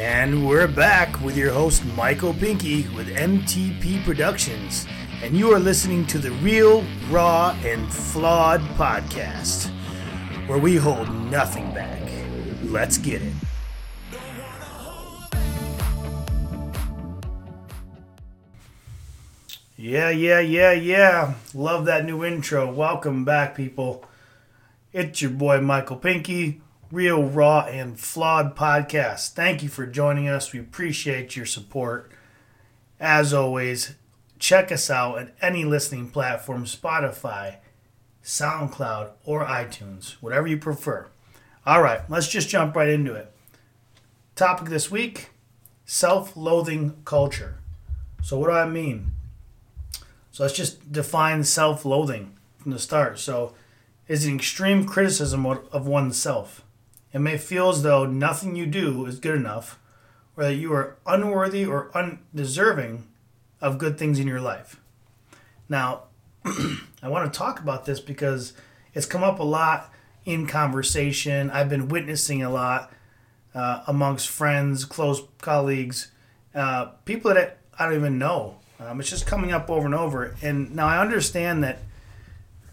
And 0.00 0.48
we're 0.48 0.66
back 0.66 1.20
with 1.20 1.36
your 1.36 1.52
host, 1.52 1.84
Michael 1.94 2.32
Pinky, 2.32 2.88
with 2.96 3.14
MTP 3.14 4.02
Productions. 4.02 4.86
And 5.22 5.36
you 5.36 5.52
are 5.52 5.58
listening 5.58 6.06
to 6.06 6.16
the 6.16 6.30
Real, 6.30 6.82
Raw, 7.10 7.54
and 7.62 7.86
Flawed 7.92 8.62
podcast, 8.78 9.66
where 10.46 10.56
we 10.56 10.76
hold 10.76 11.14
nothing 11.30 11.70
back. 11.74 12.00
Let's 12.62 12.96
get 12.96 13.20
it. 13.20 13.34
Yeah, 19.76 20.08
yeah, 20.08 20.40
yeah, 20.40 20.72
yeah. 20.72 21.34
Love 21.52 21.84
that 21.84 22.06
new 22.06 22.24
intro. 22.24 22.72
Welcome 22.72 23.26
back, 23.26 23.54
people. 23.54 24.06
It's 24.94 25.20
your 25.20 25.32
boy, 25.32 25.60
Michael 25.60 25.96
Pinky 25.96 26.62
Real, 26.92 27.22
Raw, 27.22 27.66
and 27.66 28.00
Flawed 28.00 28.56
podcast. 28.56 29.34
Thank 29.34 29.62
you 29.62 29.68
for 29.68 29.86
joining 29.86 30.26
us. 30.26 30.52
We 30.52 30.58
appreciate 30.58 31.36
your 31.36 31.46
support. 31.46 32.10
As 32.98 33.32
always, 33.32 33.94
check 34.40 34.72
us 34.72 34.90
out 34.90 35.16
at 35.16 35.34
any 35.40 35.64
listening 35.64 36.10
platform 36.10 36.64
Spotify, 36.64 37.58
SoundCloud, 38.24 39.10
or 39.24 39.44
iTunes, 39.44 40.14
whatever 40.14 40.48
you 40.48 40.56
prefer. 40.56 41.06
All 41.64 41.80
right, 41.80 42.00
let's 42.10 42.26
just 42.26 42.48
jump 42.48 42.74
right 42.74 42.88
into 42.88 43.14
it. 43.14 43.32
Topic 44.34 44.68
this 44.68 44.90
week 44.90 45.30
self 45.84 46.36
loathing 46.36 46.96
culture. 47.04 47.58
So, 48.20 48.36
what 48.36 48.48
do 48.48 48.54
I 48.54 48.68
mean? 48.68 49.12
So, 50.32 50.42
let's 50.42 50.56
just 50.56 50.90
define 50.90 51.44
self 51.44 51.84
loathing 51.84 52.36
from 52.58 52.72
the 52.72 52.80
start. 52.80 53.20
So, 53.20 53.54
is 54.08 54.26
an 54.26 54.34
extreme 54.34 54.86
criticism 54.86 55.46
of 55.46 55.86
oneself. 55.86 56.64
It 57.12 57.20
may 57.20 57.38
feel 57.38 57.70
as 57.70 57.82
though 57.82 58.06
nothing 58.06 58.54
you 58.54 58.66
do 58.66 59.06
is 59.06 59.18
good 59.18 59.34
enough, 59.34 59.78
or 60.36 60.44
that 60.44 60.54
you 60.54 60.72
are 60.72 60.96
unworthy 61.06 61.66
or 61.66 61.90
undeserving 61.94 63.06
of 63.60 63.78
good 63.78 63.98
things 63.98 64.18
in 64.18 64.26
your 64.26 64.40
life. 64.40 64.80
Now, 65.68 66.04
I 66.44 67.08
want 67.08 67.32
to 67.32 67.38
talk 67.38 67.60
about 67.60 67.84
this 67.84 68.00
because 68.00 68.52
it's 68.94 69.06
come 69.06 69.22
up 69.22 69.38
a 69.38 69.44
lot 69.44 69.92
in 70.24 70.46
conversation. 70.46 71.50
I've 71.50 71.68
been 71.68 71.88
witnessing 71.88 72.42
a 72.42 72.50
lot 72.50 72.92
uh, 73.54 73.82
amongst 73.86 74.28
friends, 74.28 74.84
close 74.84 75.22
colleagues, 75.40 76.10
uh, 76.54 76.86
people 77.04 77.32
that 77.34 77.58
I 77.78 77.86
don't 77.86 77.96
even 77.96 78.18
know. 78.18 78.56
Um, 78.78 79.00
it's 79.00 79.10
just 79.10 79.26
coming 79.26 79.52
up 79.52 79.68
over 79.68 79.86
and 79.86 79.94
over. 79.94 80.34
And 80.42 80.74
now 80.74 80.86
I 80.86 80.98
understand 81.00 81.64
that 81.64 81.80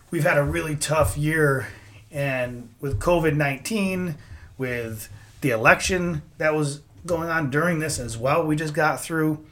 we've 0.10 0.24
had 0.24 0.38
a 0.38 0.44
really 0.44 0.76
tough 0.76 1.18
year 1.18 1.68
and 2.12 2.70
with 2.80 3.00
COVID 3.00 3.36
19, 3.36 4.16
with 4.58 5.10
the 5.42 5.50
election 5.50 6.22
that 6.38 6.56
was 6.56 6.82
going 7.06 7.30
on 7.30 7.50
during 7.50 7.80
this 7.80 8.00
as 8.00 8.18
well, 8.18 8.46
we 8.46 8.56
just 8.56 8.74
got 8.74 9.02
through. 9.02 9.44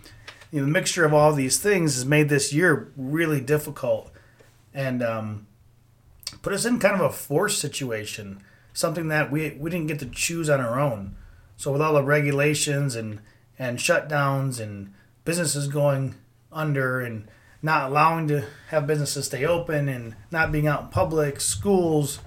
You 0.51 0.61
know, 0.61 0.67
the 0.67 0.71
mixture 0.71 1.03
of 1.03 1.13
all 1.13 1.33
these 1.33 1.59
things 1.59 1.95
has 1.95 2.05
made 2.05 2.29
this 2.29 2.53
year 2.53 2.91
really 2.95 3.41
difficult 3.41 4.09
and 4.73 5.03
um, 5.03 5.47
put 6.41 6.53
us 6.53 6.65
in 6.65 6.79
kind 6.79 6.95
of 6.95 7.01
a 7.01 7.09
forced 7.09 7.59
situation, 7.59 8.41
something 8.73 9.07
that 9.07 9.31
we, 9.31 9.57
we 9.59 9.69
didn't 9.69 9.87
get 9.87 9.99
to 9.99 10.05
choose 10.05 10.49
on 10.49 10.61
our 10.61 10.79
own. 10.79 11.15
So, 11.57 11.71
with 11.71 11.81
all 11.81 11.93
the 11.93 12.03
regulations 12.03 12.95
and, 12.95 13.19
and 13.57 13.79
shutdowns 13.79 14.59
and 14.59 14.93
businesses 15.23 15.67
going 15.67 16.15
under 16.51 17.01
and 17.01 17.27
not 17.61 17.89
allowing 17.89 18.27
to 18.27 18.45
have 18.69 18.85
businesses 18.85 19.25
stay 19.25 19.45
open 19.45 19.89
and 19.89 20.15
not 20.29 20.51
being 20.51 20.67
out 20.67 20.83
in 20.83 20.87
public, 20.89 21.41
schools, 21.41 22.19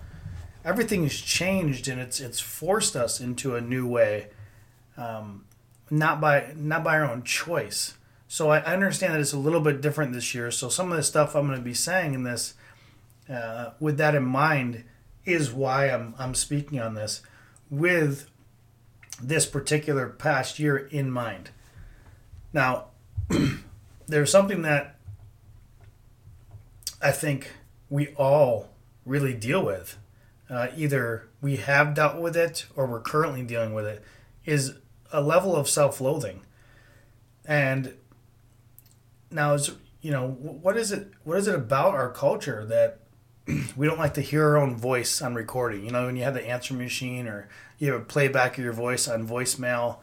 everything 0.65 1.03
has 1.03 1.17
changed 1.17 1.89
and 1.89 2.01
it's 2.01 2.21
it's 2.21 2.41
forced 2.41 2.97
us 2.97 3.21
into 3.21 3.55
a 3.55 3.61
new 3.61 3.87
way, 3.87 4.29
um, 4.97 5.45
not 5.91 6.21
by 6.21 6.53
not 6.57 6.85
by 6.85 6.99
our 6.99 7.11
own 7.11 7.23
choice. 7.23 7.95
So 8.31 8.51
I, 8.51 8.59
I, 8.59 8.75
understand 8.75 9.15
that 9.15 9.21
it's 9.21 9.33
a 9.33 9.39
little 9.39 9.63
bit 9.63 9.81
different 9.81 10.13
this 10.13 10.35
year. 10.35 10.51
So 10.51 10.69
some 10.69 10.91
of 10.91 10.99
the 10.99 11.03
stuff 11.03 11.35
I'm 11.35 11.47
going 11.47 11.59
to 11.59 11.65
be 11.65 11.73
saying 11.73 12.13
in 12.13 12.25
this, 12.25 12.53
uh, 13.27 13.71
with 13.81 13.97
that 13.97 14.15
in 14.15 14.25
mind, 14.25 14.85
is 15.25 15.51
why 15.51 15.87
I'm 15.87 16.15
I'm 16.19 16.35
speaking 16.35 16.79
on 16.79 16.95
this 16.95 17.23
with 17.71 18.29
this 19.21 19.47
particular 19.47 20.09
past 20.09 20.59
year 20.59 20.77
in 20.77 21.11
mind. 21.11 21.51
Now, 22.53 22.87
there's 24.07 24.31
something 24.31 24.63
that 24.63 24.97
I 27.01 27.13
think 27.13 27.53
we 27.89 28.09
all 28.15 28.71
really 29.05 29.35
deal 29.35 29.65
with 29.65 29.97
uh, 30.51 30.69
either 30.77 31.29
we 31.41 31.57
have 31.57 31.95
dealt 31.95 32.21
with 32.21 32.37
it 32.37 32.67
or 32.75 32.87
we're 32.87 33.01
currently 33.01 33.43
dealing 33.43 33.75
with 33.75 33.85
it, 33.85 34.03
is 34.45 34.75
a 35.13 35.21
level 35.21 35.55
of 35.55 35.69
self 35.69 36.01
loathing. 36.01 36.41
And 37.45 37.95
now, 39.31 39.55
is 39.55 39.71
you 40.01 40.11
know, 40.11 40.29
what 40.29 40.77
is 40.77 40.93
it? 40.93 41.13
What 41.25 41.39
is 41.39 41.49
it 41.49 41.55
about 41.55 41.95
our 41.95 42.11
culture 42.11 42.65
that 42.67 43.01
we 43.77 43.87
don't 43.87 43.99
like 43.99 44.15
to 44.15 44.21
hear 44.21 44.45
our 44.45 44.57
own 44.57 44.77
voice 44.77 45.21
on 45.21 45.35
recording? 45.35 45.85
You 45.85 45.91
know, 45.91 46.07
when 46.07 46.17
you 46.17 46.23
have 46.23 46.35
the 46.35 46.47
answer 46.47 46.75
machine 46.75 47.27
or 47.27 47.49
you 47.79 47.93
have 47.93 48.01
a 48.01 48.05
playback 48.05 48.59
of 48.59 48.65
your 48.65 48.73
voice 48.73 49.09
on 49.09 49.27
voicemail, 49.27 49.99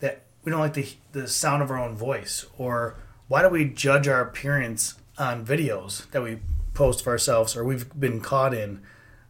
that 0.00 0.22
we 0.44 0.50
don't 0.50 0.60
like 0.60 0.74
the 0.74 0.88
the 1.12 1.28
sound 1.28 1.62
of 1.62 1.70
our 1.70 1.78
own 1.78 1.96
voice. 1.96 2.46
Or 2.58 2.96
why 3.28 3.42
do 3.42 3.48
we 3.48 3.64
judge 3.64 4.08
our 4.08 4.20
appearance 4.20 4.94
on 5.18 5.46
videos 5.46 6.10
that 6.10 6.22
we 6.22 6.40
post 6.74 7.02
for 7.02 7.10
ourselves 7.10 7.56
or 7.56 7.64
we've 7.64 7.98
been 7.98 8.20
caught 8.20 8.54
in? 8.54 8.80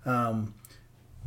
Um, 0.04 0.54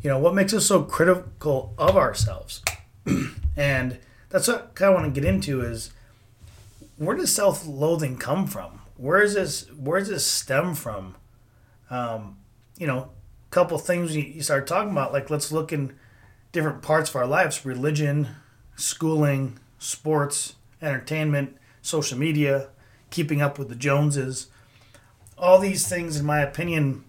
you 0.01 0.09
know, 0.09 0.17
what 0.17 0.33
makes 0.33 0.53
us 0.53 0.65
so 0.65 0.83
critical 0.83 1.73
of 1.77 1.95
ourselves? 1.95 2.63
and 3.55 3.99
that's 4.29 4.47
what 4.47 4.73
I 4.81 4.89
want 4.89 5.13
to 5.13 5.21
get 5.21 5.27
into 5.27 5.61
is 5.61 5.91
where 6.97 7.15
does 7.15 7.33
self-loathing 7.33 8.17
come 8.17 8.47
from? 8.47 8.81
Where 8.97 9.21
is 9.21 9.33
this? 9.33 9.71
Where 9.71 9.99
does 9.99 10.09
this 10.09 10.25
stem 10.25 10.75
from? 10.75 11.15
Um, 11.89 12.37
you 12.77 12.87
know, 12.87 12.97
a 12.99 13.09
couple 13.49 13.77
things 13.77 14.15
you 14.15 14.41
start 14.41 14.67
talking 14.67 14.91
about, 14.91 15.11
like 15.11 15.29
let's 15.29 15.51
look 15.51 15.73
in 15.73 15.93
different 16.51 16.81
parts 16.81 17.09
of 17.09 17.15
our 17.15 17.27
lives: 17.27 17.65
religion, 17.65 18.27
schooling, 18.75 19.59
sports, 19.79 20.55
entertainment, 20.81 21.57
social 21.81 22.17
media, 22.17 22.69
keeping 23.09 23.41
up 23.41 23.57
with 23.59 23.69
the 23.69 23.75
Joneses. 23.75 24.47
All 25.37 25.59
these 25.59 25.87
things, 25.87 26.17
in 26.17 26.25
my 26.25 26.41
opinion, 26.41 27.03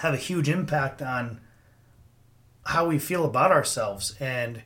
have 0.00 0.14
a 0.14 0.18
huge 0.18 0.48
impact 0.48 1.02
on 1.02 1.40
how 2.64 2.86
we 2.86 2.98
feel 2.98 3.24
about 3.24 3.52
ourselves. 3.52 4.14
And 4.18 4.62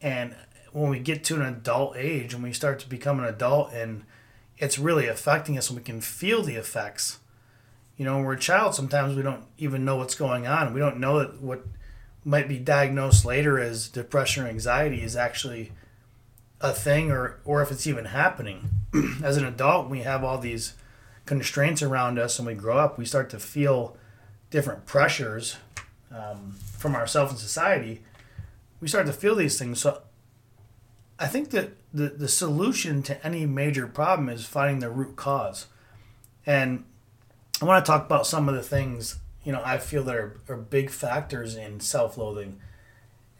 and 0.00 0.36
when 0.72 0.90
we 0.90 0.98
get 0.98 1.24
to 1.24 1.36
an 1.36 1.42
adult 1.42 1.96
age 1.96 2.34
and 2.34 2.42
we 2.42 2.52
start 2.52 2.78
to 2.80 2.88
become 2.88 3.18
an 3.18 3.24
adult 3.24 3.72
and 3.72 4.04
it's 4.58 4.78
really 4.78 5.06
affecting 5.06 5.56
us 5.56 5.70
and 5.70 5.78
we 5.78 5.84
can 5.84 6.00
feel 6.00 6.42
the 6.42 6.56
effects 6.56 7.20
you 7.96 8.04
know 8.04 8.16
when 8.16 8.24
we're 8.24 8.34
a 8.34 8.38
child 8.38 8.74
sometimes 8.74 9.16
we 9.16 9.22
don't 9.22 9.44
even 9.56 9.84
know 9.84 9.96
what's 9.96 10.14
going 10.14 10.46
on. 10.46 10.74
We 10.74 10.80
don't 10.80 10.98
know 10.98 11.20
that 11.20 11.40
what 11.40 11.64
might 12.24 12.48
be 12.48 12.58
diagnosed 12.58 13.24
later 13.24 13.58
as 13.58 13.88
depression 13.88 14.44
or 14.44 14.48
anxiety 14.48 15.02
is 15.02 15.16
actually 15.16 15.72
a 16.60 16.72
thing 16.72 17.10
or 17.10 17.40
or 17.44 17.62
if 17.62 17.70
it's 17.70 17.86
even 17.86 18.06
happening. 18.06 18.68
As 19.22 19.36
an 19.36 19.44
adult 19.44 19.88
we 19.88 20.00
have 20.00 20.22
all 20.22 20.38
these 20.38 20.74
constraints 21.24 21.82
around 21.82 22.18
us 22.18 22.38
and 22.38 22.46
we 22.46 22.54
grow 22.54 22.76
up 22.76 22.98
we 22.98 23.06
start 23.06 23.30
to 23.30 23.38
feel 23.38 23.96
different 24.54 24.86
pressures 24.86 25.56
um, 26.14 26.54
from 26.78 26.94
ourselves 26.94 27.32
and 27.32 27.40
society, 27.40 28.04
we 28.80 28.86
start 28.86 29.04
to 29.04 29.12
feel 29.12 29.34
these 29.34 29.58
things. 29.58 29.80
So 29.80 30.00
I 31.18 31.26
think 31.26 31.50
that 31.50 31.70
the, 31.92 32.10
the 32.10 32.28
solution 32.28 33.02
to 33.02 33.26
any 33.26 33.46
major 33.46 33.88
problem 33.88 34.28
is 34.28 34.46
finding 34.46 34.78
the 34.78 34.90
root 34.90 35.16
cause. 35.16 35.66
And 36.46 36.84
I 37.60 37.64
want 37.64 37.84
to 37.84 37.90
talk 37.90 38.06
about 38.06 38.28
some 38.28 38.48
of 38.48 38.54
the 38.54 38.62
things, 38.62 39.16
you 39.42 39.50
know, 39.50 39.60
I 39.64 39.78
feel 39.78 40.04
that 40.04 40.14
are, 40.14 40.36
are 40.48 40.56
big 40.56 40.90
factors 40.90 41.56
in 41.56 41.80
self 41.80 42.16
loathing. 42.16 42.60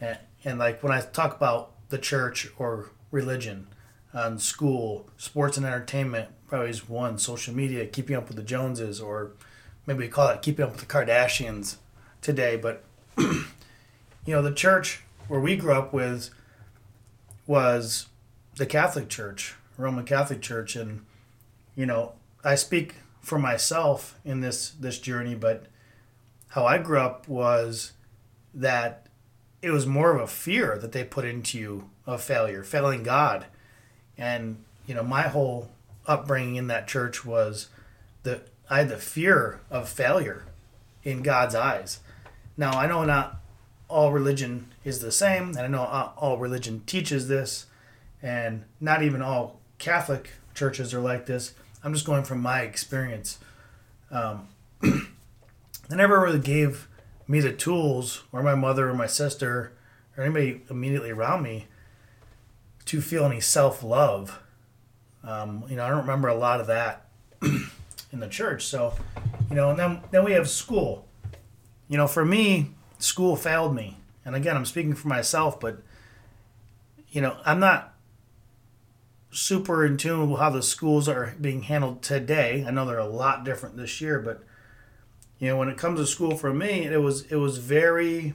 And, 0.00 0.18
and 0.44 0.58
like 0.58 0.82
when 0.82 0.90
I 0.90 1.00
talk 1.00 1.36
about 1.36 1.74
the 1.90 1.98
church 1.98 2.50
or 2.58 2.90
religion, 3.12 3.68
on 4.12 4.40
school, 4.40 5.08
sports 5.16 5.56
and 5.56 5.64
entertainment, 5.64 6.28
probably 6.48 6.70
is 6.70 6.88
one, 6.88 7.18
social 7.18 7.54
media, 7.54 7.86
keeping 7.86 8.16
up 8.16 8.26
with 8.26 8.36
the 8.36 8.42
Joneses, 8.42 9.00
or 9.00 9.32
maybe 9.86 10.00
we 10.00 10.08
call 10.08 10.28
it 10.28 10.42
keeping 10.42 10.64
up 10.64 10.72
with 10.72 10.80
the 10.80 10.86
Kardashians 10.86 11.76
today. 12.20 12.56
But, 12.56 12.84
you 13.18 13.44
know, 14.26 14.42
the 14.42 14.52
church 14.52 15.02
where 15.28 15.40
we 15.40 15.56
grew 15.56 15.72
up 15.72 15.92
with 15.92 16.30
was 17.46 18.06
the 18.56 18.66
Catholic 18.66 19.08
Church, 19.08 19.54
Roman 19.76 20.04
Catholic 20.04 20.40
Church. 20.40 20.76
And, 20.76 21.04
you 21.74 21.86
know, 21.86 22.12
I 22.42 22.54
speak 22.54 22.96
for 23.20 23.38
myself 23.38 24.18
in 24.24 24.40
this, 24.40 24.70
this 24.70 24.98
journey, 24.98 25.34
but 25.34 25.66
how 26.48 26.64
I 26.64 26.78
grew 26.78 26.98
up 26.98 27.26
was 27.26 27.92
that 28.52 29.06
it 29.62 29.70
was 29.70 29.86
more 29.86 30.14
of 30.14 30.20
a 30.20 30.26
fear 30.26 30.78
that 30.78 30.92
they 30.92 31.04
put 31.04 31.24
into 31.24 31.58
you 31.58 31.90
of 32.06 32.22
failure, 32.22 32.62
failing 32.62 33.02
God. 33.02 33.46
And, 34.16 34.62
you 34.86 34.94
know, 34.94 35.02
my 35.02 35.22
whole 35.22 35.70
upbringing 36.06 36.56
in 36.56 36.66
that 36.68 36.86
church 36.86 37.24
was 37.24 37.68
that 38.24 38.48
I 38.68 38.78
had 38.78 38.88
the 38.88 38.96
fear 38.96 39.60
of 39.70 39.88
failure 39.88 40.46
in 41.02 41.22
God's 41.22 41.54
eyes. 41.54 42.00
Now, 42.56 42.72
I 42.72 42.86
know 42.86 43.04
not 43.04 43.40
all 43.88 44.12
religion 44.12 44.72
is 44.84 45.00
the 45.00 45.12
same, 45.12 45.50
and 45.50 45.60
I 45.60 45.66
know 45.66 45.82
all 46.16 46.38
religion 46.38 46.82
teaches 46.86 47.28
this, 47.28 47.66
and 48.22 48.64
not 48.80 49.02
even 49.02 49.22
all 49.22 49.60
Catholic 49.78 50.30
churches 50.54 50.94
are 50.94 51.00
like 51.00 51.26
this. 51.26 51.54
I'm 51.82 51.92
just 51.92 52.06
going 52.06 52.24
from 52.24 52.40
my 52.40 52.60
experience. 52.60 53.38
Um, 54.10 54.48
they 54.80 55.96
never 55.96 56.20
really 56.20 56.38
gave 56.38 56.88
me 57.28 57.40
the 57.40 57.52
tools, 57.52 58.24
or 58.32 58.42
my 58.42 58.54
mother, 58.54 58.88
or 58.88 58.94
my 58.94 59.06
sister, 59.06 59.72
or 60.16 60.24
anybody 60.24 60.62
immediately 60.70 61.10
around 61.10 61.42
me, 61.42 61.66
to 62.86 63.00
feel 63.00 63.24
any 63.24 63.40
self 63.40 63.82
love. 63.82 64.40
Um, 65.22 65.64
you 65.68 65.76
know, 65.76 65.84
I 65.84 65.88
don't 65.88 65.98
remember 65.98 66.28
a 66.28 66.34
lot 66.34 66.60
of 66.60 66.66
that 66.66 67.08
in 68.14 68.20
the 68.20 68.28
church. 68.28 68.64
So, 68.64 68.94
you 69.50 69.56
know, 69.56 69.70
and 69.70 69.78
then 69.78 70.00
then 70.10 70.24
we 70.24 70.32
have 70.32 70.48
school. 70.48 71.06
You 71.88 71.98
know, 71.98 72.06
for 72.06 72.24
me, 72.24 72.70
school 72.98 73.36
failed 73.36 73.74
me. 73.74 73.98
And 74.24 74.34
again, 74.34 74.56
I'm 74.56 74.64
speaking 74.64 74.94
for 74.94 75.08
myself, 75.08 75.60
but 75.60 75.82
you 77.10 77.20
know, 77.20 77.36
I'm 77.44 77.60
not 77.60 77.94
super 79.30 79.84
in 79.84 79.96
tune 79.96 80.30
with 80.30 80.40
how 80.40 80.48
the 80.48 80.62
schools 80.62 81.08
are 81.08 81.34
being 81.40 81.62
handled 81.62 82.00
today. 82.00 82.64
I 82.66 82.70
know 82.70 82.86
they're 82.86 82.98
a 82.98 83.06
lot 83.06 83.44
different 83.44 83.76
this 83.76 84.00
year, 84.00 84.20
but 84.20 84.42
you 85.38 85.48
know, 85.48 85.58
when 85.58 85.68
it 85.68 85.76
comes 85.76 86.00
to 86.00 86.06
school 86.06 86.36
for 86.36 86.54
me, 86.54 86.86
it 86.86 87.02
was 87.02 87.22
it 87.26 87.36
was 87.36 87.58
very 87.58 88.32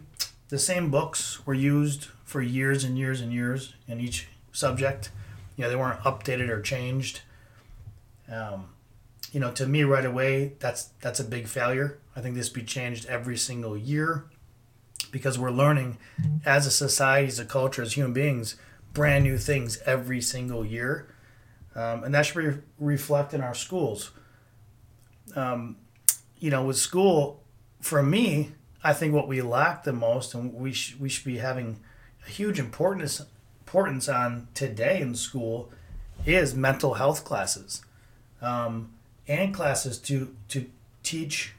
the 0.50 0.60
same 0.60 0.92
books 0.92 1.46
were 1.46 1.54
used 1.54 2.08
for 2.26 2.42
years 2.42 2.84
and 2.84 2.98
years 2.98 3.22
and 3.22 3.34
years 3.34 3.74
in 3.88 4.00
each 4.00 4.28
subject. 4.52 5.10
You 5.56 5.64
know, 5.64 5.70
they 5.70 5.76
weren't 5.76 6.02
updated 6.02 6.50
or 6.50 6.62
changed. 6.62 7.22
Um, 8.32 8.68
you 9.32 9.40
know, 9.40 9.52
to 9.52 9.68
me 9.68 9.84
right 9.84 10.06
away, 10.06 10.54
that's 10.60 10.86
that's 11.02 11.20
a 11.20 11.24
big 11.24 11.48
failure. 11.48 12.00
I 12.16 12.22
think 12.22 12.36
this 12.36 12.50
be 12.50 12.64
changed 12.64 13.06
every 13.06 13.38
single 13.38 13.78
year 13.78 14.26
because 15.12 15.40
we're 15.40 15.52
learning 15.52 15.98
as 16.46 16.66
a 16.66 16.72
society, 16.72 17.28
as 17.28 17.40
a 17.40 17.46
culture, 17.46 17.82
as 17.82 17.94
human 17.94 18.14
beings, 18.14 18.56
brand 18.94 19.24
new 19.24 19.38
things 19.38 19.80
every 19.86 20.22
single 20.22 20.66
year, 20.66 21.14
um, 21.76 22.04
and 22.04 22.14
that 22.14 22.26
should 22.26 22.38
be 22.38 22.62
reflect 22.80 23.34
in 23.34 23.42
our 23.42 23.54
schools. 23.54 24.12
Um, 25.36 25.78
you 26.40 26.50
know, 26.50 26.64
with 26.64 26.78
school, 26.78 27.44
for 27.82 28.02
me, 28.02 28.52
I 28.84 28.94
think 28.94 29.14
what 29.14 29.28
we 29.28 29.42
lack 29.42 29.84
the 29.84 29.94
most, 29.94 30.34
and 30.34 30.54
we 30.54 30.74
sh- 30.74 30.96
we 31.00 31.10
should 31.10 31.26
be 31.26 31.38
having 31.38 31.80
a 32.26 32.30
huge 32.30 32.60
importance 32.60 33.22
importance 33.62 34.10
on 34.10 34.48
today 34.56 35.00
in 35.00 35.14
school, 35.14 35.72
is 36.26 36.56
mental 36.56 36.96
health 36.96 37.24
classes. 37.24 37.84
Um, 38.42 38.94
and 39.30 39.54
classes 39.54 39.98
to 40.00 40.36
to 40.50 40.66
teach 41.04 41.54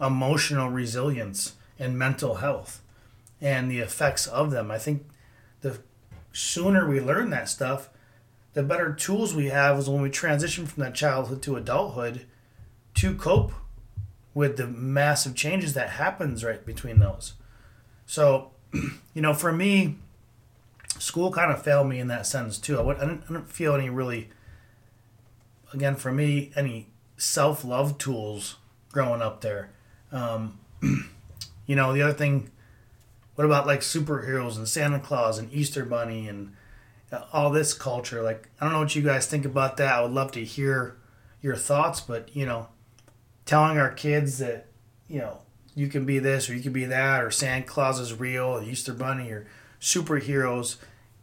emotional 0.00 0.68
resilience 0.68 1.54
and 1.78 1.98
mental 1.98 2.36
health 2.36 2.82
and 3.40 3.70
the 3.70 3.78
effects 3.78 4.26
of 4.26 4.50
them. 4.50 4.70
I 4.70 4.78
think 4.78 5.06
the 5.62 5.78
sooner 6.32 6.86
we 6.86 7.00
learn 7.00 7.30
that 7.30 7.48
stuff, 7.48 7.88
the 8.52 8.62
better 8.62 8.92
tools 8.92 9.34
we 9.34 9.46
have 9.46 9.78
is 9.78 9.88
when 9.88 10.02
we 10.02 10.10
transition 10.10 10.66
from 10.66 10.82
that 10.82 10.94
childhood 10.94 11.42
to 11.42 11.56
adulthood 11.56 12.26
to 12.94 13.14
cope 13.14 13.52
with 14.34 14.56
the 14.56 14.66
massive 14.66 15.34
changes 15.34 15.74
that 15.74 15.90
happens 15.90 16.44
right 16.44 16.64
between 16.64 16.98
those. 16.98 17.34
So, 18.06 18.50
you 18.72 19.22
know, 19.22 19.34
for 19.34 19.52
me, 19.52 19.96
school 20.98 21.32
kind 21.32 21.50
of 21.50 21.62
failed 21.62 21.88
me 21.88 21.98
in 21.98 22.08
that 22.08 22.26
sense 22.26 22.58
too. 22.58 22.78
I, 22.78 22.82
would, 22.82 22.96
I, 22.98 23.06
didn't, 23.06 23.24
I 23.24 23.32
didn't 23.32 23.50
feel 23.50 23.74
any 23.74 23.90
really 23.90 24.28
again 25.72 25.96
for 25.96 26.12
me 26.12 26.52
any 26.56 26.88
self 27.16 27.64
love 27.64 27.98
tools 27.98 28.56
growing 28.92 29.22
up 29.22 29.40
there. 29.40 29.70
Um, 30.12 30.58
you 31.66 31.76
know, 31.76 31.92
the 31.92 32.02
other 32.02 32.14
thing, 32.14 32.50
what 33.34 33.44
about 33.44 33.66
like 33.66 33.80
superheroes 33.80 34.56
and 34.56 34.68
Santa 34.68 34.98
Claus 34.98 35.38
and 35.38 35.52
Easter 35.52 35.84
Bunny 35.84 36.28
and 36.28 36.54
uh, 37.12 37.22
all 37.32 37.50
this 37.50 37.72
culture? 37.72 38.22
Like, 38.22 38.48
I 38.60 38.64
don't 38.64 38.72
know 38.72 38.80
what 38.80 38.94
you 38.94 39.02
guys 39.02 39.26
think 39.26 39.44
about 39.44 39.76
that. 39.76 39.94
I 39.94 40.02
would 40.02 40.12
love 40.12 40.32
to 40.32 40.44
hear 40.44 40.96
your 41.40 41.56
thoughts, 41.56 42.00
but 42.00 42.34
you 42.34 42.46
know, 42.46 42.68
telling 43.46 43.78
our 43.78 43.90
kids 43.90 44.38
that, 44.38 44.66
you 45.08 45.20
know, 45.20 45.38
you 45.74 45.88
can 45.88 46.04
be 46.04 46.18
this 46.18 46.50
or 46.50 46.54
you 46.54 46.62
can 46.62 46.72
be 46.72 46.84
that, 46.86 47.22
or 47.22 47.30
Santa 47.30 47.64
Claus 47.64 48.00
is 48.00 48.18
real, 48.18 48.44
or 48.44 48.62
Easter 48.62 48.92
Bunny, 48.92 49.30
or 49.30 49.46
superheroes. 49.80 50.76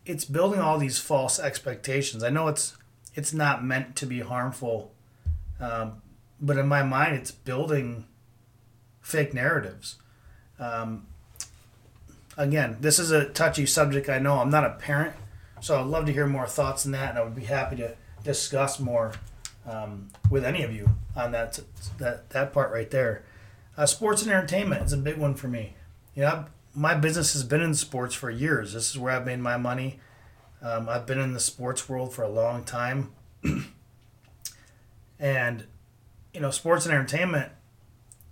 It's 0.05 0.23
building 0.23 0.61
all 0.61 0.77
these 0.77 0.99
false 0.99 1.37
expectations. 1.37 2.23
I 2.23 2.29
know 2.29 2.47
it's 2.47 2.76
it's 3.17 3.33
not 3.33 3.65
meant 3.65 3.95
to 3.95 4.05
be 4.05 4.19
harmful, 4.19 4.93
um, 5.59 6.03
but 6.39 6.55
in 6.55 6.67
my 6.67 6.83
mind, 6.83 7.15
it's 7.15 7.31
building 7.31 8.05
fake 9.01 9.33
narratives. 9.33 9.95
Um, 10.59 11.07
again, 12.37 12.77
this 12.79 12.99
is 12.99 13.09
a 13.09 13.25
touchy 13.25 13.65
subject. 13.65 14.07
I 14.07 14.19
know 14.19 14.37
I'm 14.37 14.51
not 14.51 14.65
a 14.65 14.69
parent, 14.69 15.15
so 15.61 15.79
I'd 15.79 15.87
love 15.87 16.05
to 16.05 16.13
hear 16.13 16.27
more 16.27 16.45
thoughts 16.45 16.85
on 16.85 16.91
that, 16.91 17.09
and 17.09 17.17
I 17.17 17.23
would 17.23 17.35
be 17.35 17.45
happy 17.45 17.75
to 17.77 17.95
discuss 18.23 18.79
more 18.79 19.13
um, 19.65 20.09
with 20.29 20.45
any 20.45 20.61
of 20.61 20.71
you 20.71 20.87
on 21.15 21.31
that 21.31 21.59
that 21.97 22.29
that 22.29 22.53
part 22.53 22.71
right 22.71 22.91
there. 22.91 23.23
Uh, 23.75 23.87
sports 23.87 24.21
and 24.21 24.31
entertainment 24.31 24.83
is 24.85 24.93
a 24.93 24.97
big 24.97 25.17
one 25.17 25.33
for 25.33 25.47
me. 25.47 25.75
You 26.13 26.21
know, 26.21 26.27
I've, 26.27 26.45
my 26.75 26.93
business 26.93 27.33
has 27.33 27.43
been 27.43 27.61
in 27.61 27.73
sports 27.73 28.13
for 28.13 28.29
years. 28.29 28.73
This 28.73 28.91
is 28.91 28.99
where 28.99 29.13
I've 29.13 29.25
made 29.25 29.39
my 29.39 29.57
money. 29.57 29.99
Um, 30.61 30.89
I've 30.89 31.05
been 31.05 31.19
in 31.19 31.33
the 31.33 31.39
sports 31.39 31.87
world 31.87 32.13
for 32.13 32.23
a 32.23 32.29
long 32.29 32.63
time. 32.63 33.11
and, 35.19 35.65
you 36.33 36.39
know, 36.39 36.51
sports 36.51 36.85
and 36.85 36.93
entertainment 36.93 37.51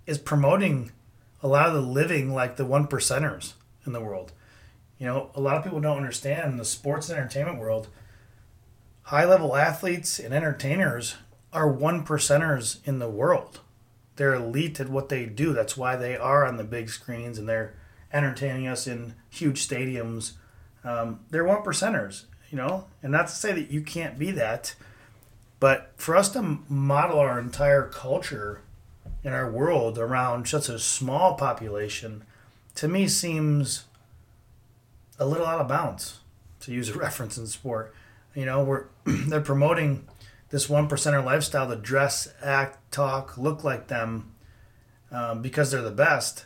is 0.06 0.18
promoting 0.18 0.92
a 1.42 1.48
lot 1.48 1.68
of 1.68 1.74
the 1.74 1.80
living 1.80 2.32
like 2.32 2.56
the 2.56 2.64
one 2.64 2.86
percenters 2.86 3.52
in 3.84 3.92
the 3.92 4.00
world. 4.00 4.32
You 4.98 5.06
know, 5.06 5.30
a 5.34 5.40
lot 5.40 5.56
of 5.56 5.64
people 5.64 5.80
don't 5.80 5.98
understand 5.98 6.58
the 6.58 6.64
sports 6.64 7.08
and 7.08 7.18
entertainment 7.18 7.58
world, 7.58 7.88
high 9.02 9.24
level 9.24 9.54
athletes 9.54 10.18
and 10.18 10.32
entertainers 10.32 11.16
are 11.52 11.68
one 11.68 12.04
percenters 12.04 12.78
in 12.84 12.98
the 12.98 13.08
world. 13.08 13.60
They're 14.16 14.34
elite 14.34 14.80
at 14.80 14.88
what 14.88 15.10
they 15.10 15.26
do. 15.26 15.52
That's 15.52 15.76
why 15.76 15.96
they 15.96 16.16
are 16.16 16.44
on 16.44 16.56
the 16.56 16.64
big 16.64 16.88
screens 16.88 17.38
and 17.38 17.48
they're 17.48 17.74
entertaining 18.12 18.66
us 18.66 18.86
in 18.86 19.14
huge 19.28 19.66
stadiums 19.66 20.32
um, 20.86 21.20
they're 21.30 21.44
one 21.44 21.62
percenters, 21.62 22.24
you 22.50 22.56
know, 22.56 22.86
and 23.02 23.12
not 23.12 23.26
to 23.28 23.34
say 23.34 23.52
that 23.52 23.70
you 23.70 23.80
can't 23.80 24.18
be 24.18 24.30
that, 24.32 24.74
but 25.58 25.92
for 25.96 26.16
us 26.16 26.28
to 26.30 26.60
model 26.68 27.18
our 27.18 27.40
entire 27.40 27.88
culture 27.88 28.60
in 29.24 29.32
our 29.32 29.50
world 29.50 29.98
around 29.98 30.46
such 30.46 30.68
a 30.68 30.78
small 30.78 31.34
population, 31.34 32.24
to 32.76 32.86
me 32.86 33.08
seems 33.08 33.84
a 35.18 35.26
little 35.26 35.46
out 35.46 35.60
of 35.60 35.68
bounds, 35.68 36.20
to 36.60 36.72
use 36.72 36.90
a 36.90 36.98
reference 36.98 37.36
in 37.36 37.46
sport. 37.46 37.94
You 38.34 38.44
know, 38.44 38.62
we're 38.62 38.84
they're 39.04 39.40
promoting 39.40 40.06
this 40.50 40.68
one 40.68 40.88
percenter 40.88 41.24
lifestyle 41.24 41.68
to 41.68 41.76
dress, 41.76 42.28
act, 42.42 42.92
talk, 42.92 43.36
look 43.36 43.64
like 43.64 43.88
them 43.88 44.32
um, 45.10 45.42
because 45.42 45.70
they're 45.70 45.82
the 45.82 45.90
best, 45.90 46.44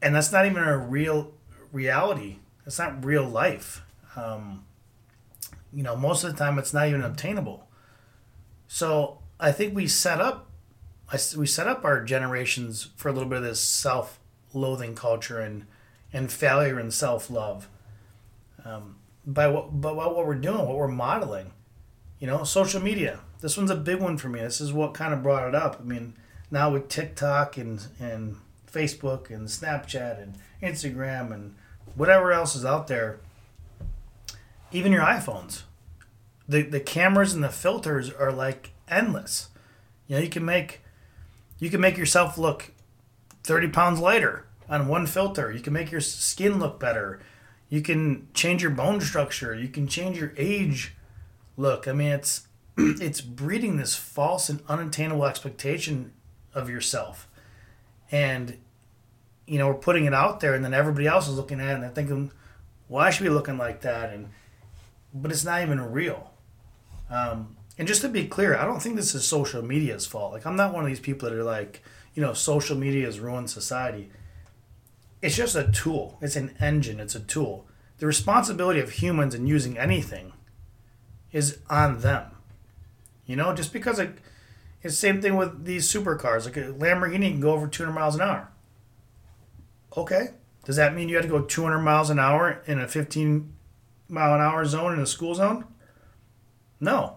and 0.00 0.14
that's 0.14 0.30
not 0.30 0.46
even 0.46 0.62
a 0.62 0.78
real 0.78 1.32
reality 1.72 2.36
it's 2.66 2.78
not 2.78 3.04
real 3.04 3.24
life. 3.24 3.82
Um, 4.16 4.64
you 5.72 5.82
know, 5.82 5.96
most 5.96 6.24
of 6.24 6.32
the 6.32 6.38
time 6.38 6.58
it's 6.58 6.74
not 6.74 6.88
even 6.88 7.02
obtainable. 7.02 7.68
So 8.68 9.18
I 9.40 9.52
think 9.52 9.74
we 9.74 9.86
set 9.86 10.20
up, 10.20 10.50
I, 11.10 11.18
we 11.36 11.46
set 11.46 11.66
up 11.66 11.84
our 11.84 12.02
generations 12.04 12.90
for 12.96 13.08
a 13.08 13.12
little 13.12 13.28
bit 13.28 13.38
of 13.38 13.44
this 13.44 13.60
self-loathing 13.60 14.94
culture 14.94 15.40
and 15.40 15.66
and 16.12 16.30
failure 16.30 16.78
and 16.78 16.92
self-love. 16.92 17.68
Um, 18.64 18.96
by 19.26 19.48
what, 19.48 19.80
by 19.80 19.92
what 19.92 20.14
we're 20.14 20.34
doing, 20.34 20.58
what 20.58 20.76
we're 20.76 20.88
modeling. 20.88 21.52
You 22.18 22.26
know, 22.26 22.44
social 22.44 22.82
media. 22.82 23.20
This 23.40 23.56
one's 23.56 23.70
a 23.70 23.76
big 23.76 24.00
one 24.00 24.18
for 24.18 24.28
me. 24.28 24.40
This 24.40 24.60
is 24.60 24.72
what 24.72 24.94
kind 24.94 25.14
of 25.14 25.22
brought 25.22 25.48
it 25.48 25.54
up. 25.54 25.78
I 25.80 25.84
mean, 25.84 26.14
now 26.50 26.70
with 26.70 26.88
TikTok 26.88 27.56
and 27.56 27.86
and 27.98 28.36
Facebook 28.70 29.30
and 29.30 29.48
Snapchat 29.48 30.22
and 30.22 30.38
Instagram 30.62 31.32
and 31.32 31.54
whatever 31.94 32.32
else 32.32 32.54
is 32.54 32.64
out 32.64 32.86
there, 32.86 33.20
even 34.70 34.92
your 34.92 35.02
iPhones, 35.02 35.62
the 36.48 36.62
the 36.62 36.80
cameras 36.80 37.34
and 37.34 37.44
the 37.44 37.48
filters 37.48 38.10
are 38.10 38.32
like 38.32 38.70
endless. 38.88 39.48
You 40.06 40.16
know, 40.16 40.22
you 40.22 40.30
can 40.30 40.44
make 40.44 40.80
you 41.58 41.70
can 41.70 41.80
make 41.80 41.96
yourself 41.96 42.36
look 42.38 42.72
30 43.44 43.68
pounds 43.68 44.00
lighter 44.00 44.46
on 44.68 44.88
one 44.88 45.06
filter. 45.06 45.52
You 45.52 45.60
can 45.60 45.72
make 45.72 45.90
your 45.90 46.00
skin 46.00 46.58
look 46.58 46.80
better. 46.80 47.20
You 47.68 47.82
can 47.82 48.28
change 48.34 48.62
your 48.62 48.70
bone 48.70 49.00
structure. 49.00 49.54
You 49.54 49.68
can 49.68 49.86
change 49.86 50.18
your 50.18 50.32
age 50.36 50.94
look. 51.56 51.86
I 51.88 51.92
mean, 51.92 52.12
it's 52.12 52.48
it's 52.76 53.20
breeding 53.20 53.76
this 53.76 53.94
false 53.94 54.48
and 54.48 54.60
unattainable 54.68 55.24
expectation 55.24 56.12
of 56.54 56.68
yourself. 56.68 57.28
And 58.10 58.58
you 59.46 59.58
know, 59.58 59.68
we're 59.68 59.74
putting 59.74 60.04
it 60.04 60.14
out 60.14 60.40
there, 60.40 60.54
and 60.54 60.64
then 60.64 60.74
everybody 60.74 61.06
else 61.06 61.28
is 61.28 61.36
looking 61.36 61.60
at 61.60 61.70
it 61.70 61.74
and 61.74 61.82
they're 61.82 61.90
thinking, 61.90 62.30
"Why 62.88 63.10
should 63.10 63.24
we 63.24 63.28
be 63.28 63.34
looking 63.34 63.58
like 63.58 63.80
that?" 63.82 64.12
And 64.12 64.30
but 65.14 65.30
it's 65.30 65.44
not 65.44 65.62
even 65.62 65.80
real. 65.92 66.32
Um, 67.10 67.56
and 67.78 67.88
just 67.88 68.02
to 68.02 68.08
be 68.08 68.26
clear, 68.26 68.56
I 68.56 68.64
don't 68.64 68.80
think 68.80 68.96
this 68.96 69.14
is 69.14 69.26
social 69.26 69.62
media's 69.62 70.06
fault. 70.06 70.32
Like, 70.32 70.46
I'm 70.46 70.56
not 70.56 70.72
one 70.72 70.84
of 70.84 70.88
these 70.88 71.00
people 71.00 71.28
that 71.28 71.36
are 71.36 71.44
like, 71.44 71.82
you 72.14 72.22
know, 72.22 72.32
social 72.32 72.76
media 72.76 73.06
has 73.06 73.20
ruined 73.20 73.50
society. 73.50 74.10
it's 75.20 75.36
just 75.36 75.54
a 75.54 75.70
tool. 75.70 76.18
It's 76.20 76.36
an 76.36 76.54
engine. 76.60 76.98
It's 76.98 77.14
a 77.14 77.20
tool. 77.20 77.66
The 77.98 78.06
responsibility 78.06 78.80
of 78.80 78.90
humans 78.90 79.34
in 79.34 79.46
using 79.46 79.78
anything 79.78 80.32
is 81.30 81.58
on 81.70 82.00
them. 82.00 82.32
You 83.24 83.36
know, 83.36 83.54
just 83.54 83.72
because 83.72 83.98
it, 83.98 84.18
it's 84.82 84.94
the 84.94 85.00
same 85.00 85.22
thing 85.22 85.36
with 85.36 85.64
these 85.64 85.90
supercars. 85.90 86.44
Like 86.44 86.56
a 86.56 86.72
Lamborghini 86.72 87.30
can 87.30 87.40
go 87.40 87.52
over 87.52 87.68
200 87.68 87.92
miles 87.94 88.16
an 88.16 88.22
hour. 88.22 88.51
Okay. 89.96 90.28
Does 90.64 90.76
that 90.76 90.94
mean 90.94 91.08
you 91.08 91.16
have 91.16 91.24
to 91.24 91.30
go 91.30 91.42
200 91.42 91.80
miles 91.80 92.10
an 92.10 92.18
hour 92.18 92.62
in 92.66 92.80
a 92.80 92.88
15 92.88 93.52
mile 94.08 94.34
an 94.34 94.40
hour 94.40 94.64
zone 94.64 94.92
in 94.92 95.00
a 95.00 95.06
school 95.06 95.34
zone? 95.34 95.64
No. 96.80 97.16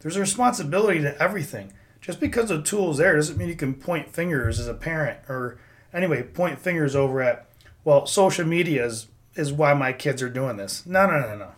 There's 0.00 0.16
a 0.16 0.20
responsibility 0.20 1.00
to 1.00 1.20
everything. 1.22 1.72
Just 2.00 2.20
because 2.20 2.50
the 2.50 2.60
tool's 2.60 2.98
there 2.98 3.16
doesn't 3.16 3.38
mean 3.38 3.48
you 3.48 3.56
can 3.56 3.74
point 3.74 4.12
fingers 4.12 4.60
as 4.60 4.68
a 4.68 4.74
parent 4.74 5.20
or 5.28 5.58
anyway, 5.92 6.22
point 6.22 6.58
fingers 6.58 6.94
over 6.94 7.22
at, 7.22 7.46
well, 7.82 8.04
social 8.06 8.46
media 8.46 8.84
is, 8.84 9.06
is 9.34 9.52
why 9.52 9.72
my 9.72 9.92
kids 9.92 10.22
are 10.22 10.28
doing 10.28 10.58
this. 10.58 10.84
No, 10.84 11.06
no, 11.06 11.20
no, 11.20 11.36
no. 11.36 11.52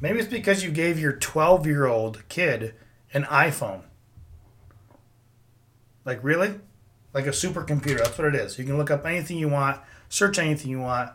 Maybe 0.00 0.20
it's 0.20 0.28
because 0.28 0.62
you 0.62 0.70
gave 0.70 0.98
your 1.00 1.12
12 1.12 1.66
year 1.66 1.86
old 1.86 2.28
kid 2.28 2.74
an 3.12 3.24
iPhone. 3.24 3.82
Like, 6.04 6.20
really? 6.22 6.60
Like 7.14 7.26
a 7.26 7.30
supercomputer. 7.30 7.98
That's 7.98 8.18
what 8.18 8.26
it 8.26 8.34
is. 8.34 8.58
You 8.58 8.64
can 8.64 8.76
look 8.76 8.90
up 8.90 9.06
anything 9.06 9.38
you 9.38 9.48
want, 9.48 9.80
search 10.08 10.38
anything 10.38 10.70
you 10.70 10.80
want. 10.80 11.10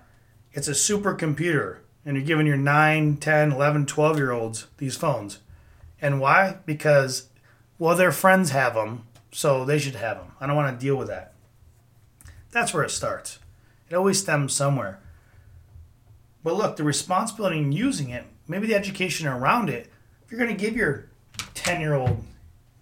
It's 0.53 0.67
a 0.67 0.71
supercomputer. 0.71 1.79
And 2.05 2.15
you're 2.15 2.25
giving 2.25 2.47
your 2.47 2.57
9, 2.57 3.17
10, 3.17 3.51
11, 3.51 3.85
12 3.85 4.17
year 4.17 4.31
olds 4.31 4.67
these 4.77 4.95
phones. 4.95 5.39
And 6.01 6.19
why? 6.19 6.57
Because, 6.65 7.27
well, 7.77 7.95
their 7.95 8.13
friends 8.13 8.51
have 8.51 8.73
them, 8.73 9.03
so 9.31 9.65
they 9.65 9.77
should 9.77 9.95
have 9.95 10.17
them. 10.17 10.31
I 10.39 10.47
don't 10.47 10.55
want 10.55 10.79
to 10.79 10.83
deal 10.83 10.95
with 10.95 11.09
that. 11.09 11.33
That's 12.51 12.73
where 12.73 12.83
it 12.83 12.91
starts. 12.91 13.39
It 13.89 13.95
always 13.95 14.19
stems 14.19 14.53
somewhere. 14.53 14.99
But 16.43 16.55
look, 16.55 16.77
the 16.77 16.83
responsibility 16.83 17.59
in 17.59 17.71
using 17.71 18.09
it, 18.09 18.25
maybe 18.47 18.67
the 18.67 18.75
education 18.75 19.27
around 19.27 19.69
it, 19.69 19.91
if 20.23 20.31
you're 20.31 20.39
going 20.39 20.55
to 20.55 20.59
give 20.63 20.75
your 20.75 21.09
10 21.53 21.81
year 21.81 21.93
old 21.93 22.23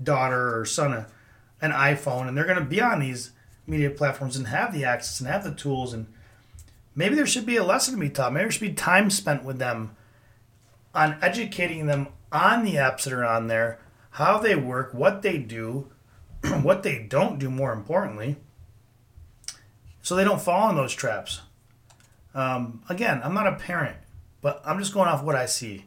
daughter 0.02 0.58
or 0.58 0.66
son 0.66 0.94
a, 0.94 1.08
an 1.62 1.72
iPhone 1.72 2.28
and 2.28 2.38
they're 2.38 2.46
going 2.46 2.60
to 2.60 2.66
be 2.66 2.82
on 2.82 3.00
these 3.00 3.32
media 3.66 3.90
platforms 3.90 4.38
and 4.38 4.48
have 4.48 4.74
the 4.74 4.86
access 4.86 5.20
and 5.20 5.30
have 5.30 5.44
the 5.44 5.54
tools, 5.54 5.94
and 5.94 6.08
maybe 6.96 7.16
there 7.16 7.26
should 7.26 7.46
be 7.46 7.58
a 7.58 7.64
lesson 7.64 7.94
to 7.94 8.00
be 8.00 8.10
taught. 8.10 8.34
Maybe 8.34 8.44
there 8.44 8.52
should 8.52 8.62
be 8.62 8.74
time 8.74 9.10
spent 9.10 9.44
with 9.44 9.60
them 9.60 9.96
on 10.94 11.18
educating 11.22 11.86
them 11.86 12.08
on 12.32 12.64
the 12.64 12.76
apps 12.76 13.04
that 13.04 13.14
are 13.14 13.26
on 13.26 13.48
there, 13.48 13.80
how 14.12 14.38
they 14.38 14.56
work, 14.56 14.94
what 14.94 15.22
they 15.22 15.38
do, 15.38 15.92
what 16.62 16.84
they 16.84 17.00
don't 17.00 17.40
do, 17.40 17.50
more 17.50 17.74
importantly 17.74 18.38
so 20.08 20.16
they 20.16 20.24
don't 20.24 20.42
fall 20.42 20.70
in 20.70 20.78
those 20.78 20.96
traps. 20.96 21.42
Um, 22.34 22.82
again, 22.88 23.20
I'm 23.26 23.34
not 23.34 23.46
a 23.46 23.58
parent, 23.58 23.98
but 24.40 24.62
I'm 24.64 24.80
just 24.80 24.94
going 24.94 25.10
off 25.10 25.22
what 25.22 25.36
I 25.36 25.48
see. 25.48 25.84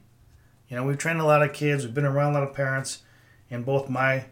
You 0.68 0.76
know, 0.76 0.84
we've 0.84 0.98
trained 0.98 1.22
a 1.22 1.24
lot 1.24 1.42
of 1.42 1.54
kids. 1.54 1.86
We've 1.86 1.94
been 1.94 2.04
around 2.04 2.32
a 2.32 2.40
lot 2.40 2.46
of 2.46 2.54
parents 2.54 3.00
in 3.48 3.62
both 3.62 3.88
my 3.88 4.26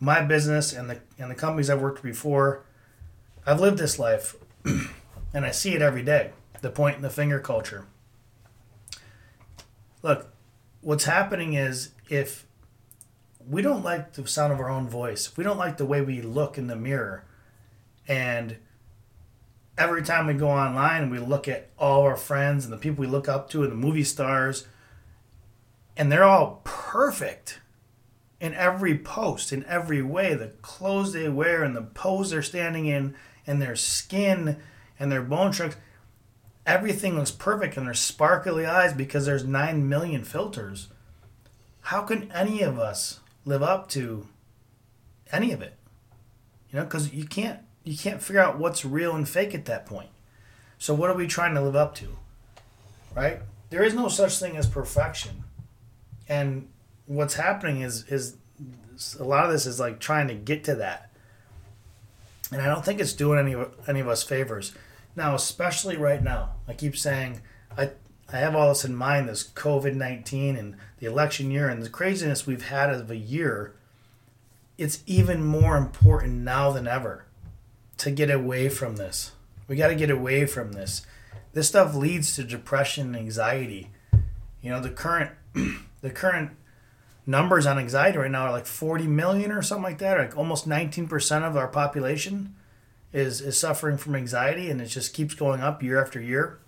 my 0.00 0.22
business 0.22 0.72
and 0.72 0.90
the 0.90 1.00
and 1.18 1.30
the 1.30 1.34
companies 1.34 1.70
I've 1.70 1.80
worked 1.80 2.02
before. 2.02 2.64
I've 3.46 3.60
lived 3.60 3.78
this 3.78 3.98
life, 3.98 4.36
and 4.64 5.44
I 5.44 5.50
see 5.50 5.74
it 5.74 5.82
every 5.82 6.02
day. 6.02 6.32
The 6.62 6.70
point 6.70 6.96
and 6.96 7.04
the 7.04 7.10
finger 7.10 7.40
culture. 7.40 7.86
Look, 10.02 10.32
what's 10.80 11.04
happening 11.04 11.54
is 11.54 11.90
if 12.08 12.46
we 13.46 13.60
don't 13.60 13.84
like 13.84 14.14
the 14.14 14.26
sound 14.26 14.52
of 14.52 14.60
our 14.60 14.70
own 14.70 14.88
voice, 14.88 15.28
if 15.28 15.36
we 15.36 15.44
don't 15.44 15.58
like 15.58 15.76
the 15.76 15.84
way 15.84 16.00
we 16.00 16.22
look 16.22 16.56
in 16.56 16.66
the 16.66 16.76
mirror, 16.76 17.24
and 18.08 18.56
every 19.76 20.02
time 20.02 20.26
we 20.26 20.34
go 20.34 20.48
online 20.48 21.02
and 21.02 21.10
we 21.10 21.18
look 21.18 21.48
at 21.48 21.68
all 21.78 22.02
our 22.02 22.16
friends 22.16 22.64
and 22.64 22.72
the 22.72 22.78
people 22.78 23.02
we 23.02 23.06
look 23.10 23.28
up 23.28 23.50
to 23.50 23.62
and 23.62 23.72
the 23.72 23.76
movie 23.76 24.04
stars, 24.04 24.66
and 25.96 26.10
they're 26.10 26.24
all 26.24 26.60
perfect 26.64 27.60
in 28.44 28.52
every 28.54 28.98
post, 28.98 29.52
in 29.52 29.64
every 29.64 30.02
way. 30.02 30.34
The 30.34 30.52
clothes 30.60 31.14
they 31.14 31.28
wear 31.30 31.64
and 31.64 31.74
the 31.74 31.82
pose 31.82 32.30
they're 32.30 32.42
standing 32.42 32.86
in, 32.86 33.14
and 33.46 33.60
their 33.60 33.74
skin 33.74 34.58
and 34.98 35.10
their 35.10 35.22
bone 35.22 35.52
structure. 35.52 35.78
Everything 36.66 37.16
looks 37.16 37.30
perfect 37.30 37.76
in 37.76 37.84
their 37.84 37.94
sparkly 37.94 38.66
eyes 38.66 38.92
because 38.92 39.24
there's 39.26 39.44
9 39.44 39.88
million 39.88 40.24
filters. 40.24 40.88
How 41.80 42.02
can 42.02 42.30
any 42.32 42.62
of 42.62 42.78
us 42.78 43.20
live 43.44 43.62
up 43.62 43.88
to 43.90 44.28
any 45.32 45.52
of 45.52 45.62
it? 45.62 45.78
You 46.70 46.78
know, 46.78 46.84
because 46.84 47.12
you 47.12 47.24
can't 47.24 47.60
you 47.82 47.96
can't 47.96 48.22
figure 48.22 48.42
out 48.42 48.58
what's 48.58 48.84
real 48.84 49.14
and 49.14 49.28
fake 49.28 49.54
at 49.54 49.66
that 49.66 49.86
point. 49.86 50.08
So 50.78 50.94
what 50.94 51.10
are 51.10 51.16
we 51.16 51.26
trying 51.26 51.54
to 51.54 51.62
live 51.62 51.76
up 51.76 51.94
to? 51.96 52.08
Right? 53.14 53.40
There 53.70 53.84
is 53.84 53.94
no 53.94 54.08
such 54.08 54.38
thing 54.38 54.56
as 54.56 54.66
perfection. 54.66 55.44
And 56.28 56.68
what's 57.06 57.34
happening 57.34 57.82
is 57.82 58.04
is 58.08 58.36
a 59.18 59.24
lot 59.24 59.44
of 59.44 59.52
this 59.52 59.66
is 59.66 59.80
like 59.80 59.98
trying 59.98 60.28
to 60.28 60.34
get 60.34 60.64
to 60.64 60.74
that. 60.76 61.10
And 62.52 62.62
I 62.62 62.66
don't 62.66 62.84
think 62.84 63.00
it's 63.00 63.12
doing 63.12 63.38
any 63.38 63.56
any 63.86 64.00
of 64.00 64.08
us 64.08 64.22
favors. 64.22 64.72
Now, 65.16 65.34
especially 65.34 65.96
right 65.96 66.22
now. 66.22 66.50
I 66.68 66.72
keep 66.72 66.96
saying 66.96 67.40
I 67.76 67.90
I 68.32 68.38
have 68.38 68.54
all 68.54 68.68
this 68.68 68.84
in 68.84 68.94
mind, 68.94 69.28
this 69.28 69.44
COVID 69.44 69.94
nineteen 69.94 70.56
and 70.56 70.76
the 70.98 71.06
election 71.06 71.50
year 71.50 71.68
and 71.68 71.82
the 71.82 71.90
craziness 71.90 72.46
we've 72.46 72.68
had 72.68 72.90
of 72.90 73.10
a 73.10 73.16
year. 73.16 73.74
It's 74.76 75.02
even 75.06 75.44
more 75.44 75.76
important 75.76 76.42
now 76.42 76.72
than 76.72 76.88
ever 76.88 77.26
to 77.98 78.10
get 78.10 78.30
away 78.30 78.68
from 78.68 78.96
this. 78.96 79.32
We 79.68 79.76
got 79.76 79.88
to 79.88 79.94
get 79.94 80.10
away 80.10 80.46
from 80.46 80.72
this. 80.72 81.06
This 81.52 81.68
stuff 81.68 81.94
leads 81.94 82.34
to 82.34 82.42
depression 82.42 83.06
and 83.06 83.16
anxiety. 83.16 83.90
You 84.60 84.70
know, 84.70 84.80
the 84.80 84.90
current 84.90 85.30
the 86.00 86.10
current 86.10 86.50
numbers 87.26 87.66
on 87.66 87.78
anxiety 87.78 88.18
right 88.18 88.30
now 88.30 88.46
are 88.46 88.52
like 88.52 88.66
40 88.66 89.06
million 89.06 89.50
or 89.50 89.62
something 89.62 89.84
like 89.84 89.98
that. 89.98 90.18
Like 90.18 90.36
almost 90.36 90.68
19% 90.68 91.42
of 91.42 91.56
our 91.56 91.68
population 91.68 92.54
is 93.12 93.40
is 93.40 93.56
suffering 93.56 93.96
from 93.96 94.16
anxiety 94.16 94.70
and 94.70 94.80
it 94.80 94.86
just 94.86 95.14
keeps 95.14 95.34
going 95.34 95.60
up 95.60 95.82
year 95.82 96.02
after 96.02 96.20
year. 96.20 96.58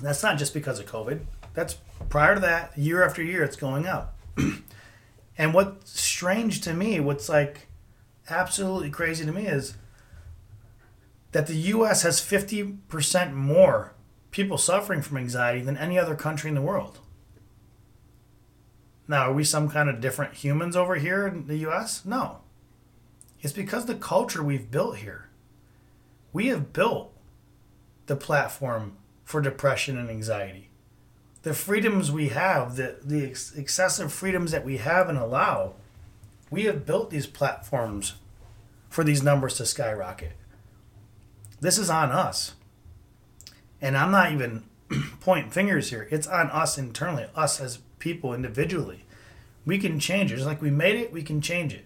that's 0.00 0.22
not 0.22 0.38
just 0.38 0.52
because 0.52 0.78
of 0.78 0.86
COVID. 0.86 1.20
That's 1.54 1.76
prior 2.08 2.34
to 2.34 2.40
that, 2.40 2.76
year 2.76 3.04
after 3.04 3.22
year 3.22 3.42
it's 3.44 3.56
going 3.56 3.86
up. 3.86 4.18
and 5.38 5.54
what's 5.54 6.00
strange 6.00 6.60
to 6.62 6.74
me, 6.74 6.98
what's 7.00 7.28
like 7.28 7.68
absolutely 8.28 8.90
crazy 8.90 9.24
to 9.24 9.32
me 9.32 9.46
is 9.46 9.76
that 11.32 11.46
the 11.46 11.54
US 11.54 12.02
has 12.02 12.20
50% 12.20 13.32
more 13.34 13.94
people 14.30 14.58
suffering 14.58 15.02
from 15.02 15.18
anxiety 15.18 15.60
than 15.60 15.76
any 15.76 15.98
other 15.98 16.14
country 16.14 16.48
in 16.48 16.54
the 16.54 16.62
world. 16.62 16.98
Now, 19.12 19.28
are 19.28 19.34
we 19.34 19.44
some 19.44 19.68
kind 19.68 19.90
of 19.90 20.00
different 20.00 20.32
humans 20.32 20.74
over 20.74 20.94
here 20.94 21.26
in 21.26 21.46
the 21.46 21.58
US? 21.68 22.06
No. 22.06 22.38
It's 23.42 23.52
because 23.52 23.84
the 23.84 23.94
culture 23.94 24.42
we've 24.42 24.70
built 24.70 24.96
here. 24.96 25.28
We 26.32 26.46
have 26.46 26.72
built 26.72 27.12
the 28.06 28.16
platform 28.16 28.96
for 29.22 29.42
depression 29.42 29.98
and 29.98 30.08
anxiety. 30.08 30.70
The 31.42 31.52
freedoms 31.52 32.10
we 32.10 32.30
have, 32.30 32.76
the, 32.76 33.00
the 33.04 33.26
ex- 33.26 33.54
excessive 33.54 34.10
freedoms 34.10 34.50
that 34.50 34.64
we 34.64 34.78
have 34.78 35.10
and 35.10 35.18
allow, 35.18 35.74
we 36.50 36.64
have 36.64 36.86
built 36.86 37.10
these 37.10 37.26
platforms 37.26 38.14
for 38.88 39.04
these 39.04 39.22
numbers 39.22 39.58
to 39.58 39.66
skyrocket. 39.66 40.32
This 41.60 41.76
is 41.76 41.90
on 41.90 42.10
us. 42.10 42.54
And 43.78 43.94
I'm 43.94 44.10
not 44.10 44.32
even 44.32 44.64
pointing 45.20 45.50
fingers 45.50 45.90
here. 45.90 46.08
It's 46.10 46.26
on 46.26 46.48
us 46.48 46.78
internally, 46.78 47.26
us 47.36 47.60
as 47.60 47.80
people 48.02 48.34
individually. 48.34 49.04
We 49.64 49.78
can 49.78 50.00
change 50.00 50.32
it. 50.32 50.36
Just 50.36 50.46
like 50.46 50.60
we 50.60 50.70
made 50.70 50.96
it, 50.96 51.12
we 51.12 51.22
can 51.22 51.40
change 51.40 51.72
it. 51.72 51.84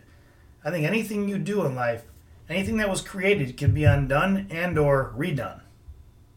I 0.64 0.70
think 0.70 0.86
anything 0.86 1.28
you 1.28 1.38
do 1.38 1.64
in 1.66 1.74
life, 1.74 2.04
anything 2.48 2.78
that 2.78 2.88
was 2.88 3.02
created 3.02 3.58
can 3.58 3.74
be 3.74 3.84
undone 3.84 4.46
and 4.50 4.78
or 4.78 5.12
redone. 5.16 5.60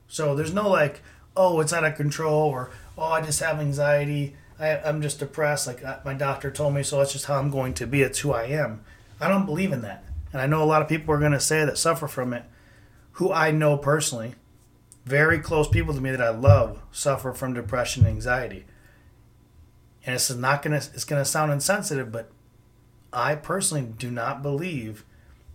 So 0.10 0.36
there's 0.36 0.54
no 0.54 0.70
like, 0.70 1.02
oh, 1.38 1.62
it's 1.62 1.72
out 1.72 1.86
of 1.86 1.96
control 1.96 2.50
or 2.50 2.72
oh, 2.98 3.06
I 3.06 3.22
just 3.22 3.40
have 3.40 3.60
anxiety. 3.60 4.36
I, 4.60 4.80
I'm 4.80 5.02
just 5.02 5.20
depressed. 5.20 5.66
Like 5.66 5.82
my 6.04 6.14
doctor 6.14 6.52
told 6.52 6.74
me, 6.74 6.84
so 6.84 6.98
that's 6.98 7.14
just 7.14 7.26
how 7.26 7.40
I'm 7.40 7.50
going 7.50 7.74
to 7.76 7.88
be. 7.88 8.02
It's 8.02 8.20
who 8.20 8.34
I 8.34 8.44
am. 8.44 8.84
I 9.22 9.30
don't 9.30 9.46
believe 9.46 9.72
in 9.72 9.82
that. 9.82 10.04
And 10.34 10.42
I 10.42 10.46
know 10.46 10.62
a 10.62 10.66
lot 10.66 10.82
of 10.82 10.90
people 10.90 11.16
are 11.16 11.20
going 11.20 11.32
to 11.32 11.40
say 11.40 11.64
that 11.64 11.78
suffer 11.78 12.08
from 12.08 12.34
it 12.34 12.44
who 13.20 13.34
I 13.34 13.52
know 13.52 13.76
personally, 13.76 14.36
very 15.06 15.40
close 15.40 15.68
people 15.68 15.94
to 15.94 16.00
me 16.00 16.10
that 16.12 16.22
I 16.22 16.30
love, 16.30 16.82
suffer 16.90 17.34
from 17.34 17.54
depression 17.54 18.06
and 18.06 18.16
anxiety. 18.16 18.66
And 20.06 20.16
is 20.16 20.36
not 20.36 20.62
gonna 20.62 20.78
it's 20.78 21.04
gonna 21.04 21.26
sound 21.26 21.52
insensitive, 21.52 22.12
but 22.12 22.32
I 23.12 23.36
personally 23.36 23.88
do 23.98 24.10
not 24.10 24.42
believe 24.42 25.04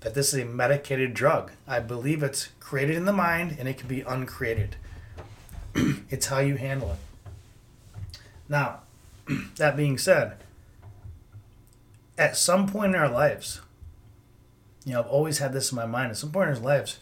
that 0.01 0.15
this 0.15 0.35
is 0.35 0.41
a 0.41 0.45
medicated 0.45 1.15
drug. 1.15 1.53
I 1.67 1.81
believe 1.81 2.23
it's 2.23 2.49
created 2.61 2.97
in 2.97 3.07
the 3.07 3.13
mind 3.13 3.57
and 3.59 3.67
it 3.67 3.79
can 3.79 3.89
be 3.89 4.03
uncreated. 4.03 4.77
it's 5.75 6.27
how 6.27 6.41
you 6.41 6.57
handle 6.57 6.93
it. 6.93 8.11
Now, 8.49 8.81
that 9.57 9.77
being 9.77 9.97
said, 9.97 10.37
at 12.19 12.37
some 12.37 12.69
point 12.69 12.95
in 12.95 13.01
our 13.01 13.09
lives, 13.09 13.61
you 14.85 14.93
know, 14.93 15.01
I've 15.01 15.07
always 15.07 15.39
had 15.39 15.53
this 15.53 15.73
in 15.73 15.77
my 15.77 15.87
mind. 15.87 16.11
At 16.11 16.19
some 16.19 16.31
point 16.31 16.51
in 16.51 16.57
our 16.57 16.63
lives, 16.63 16.99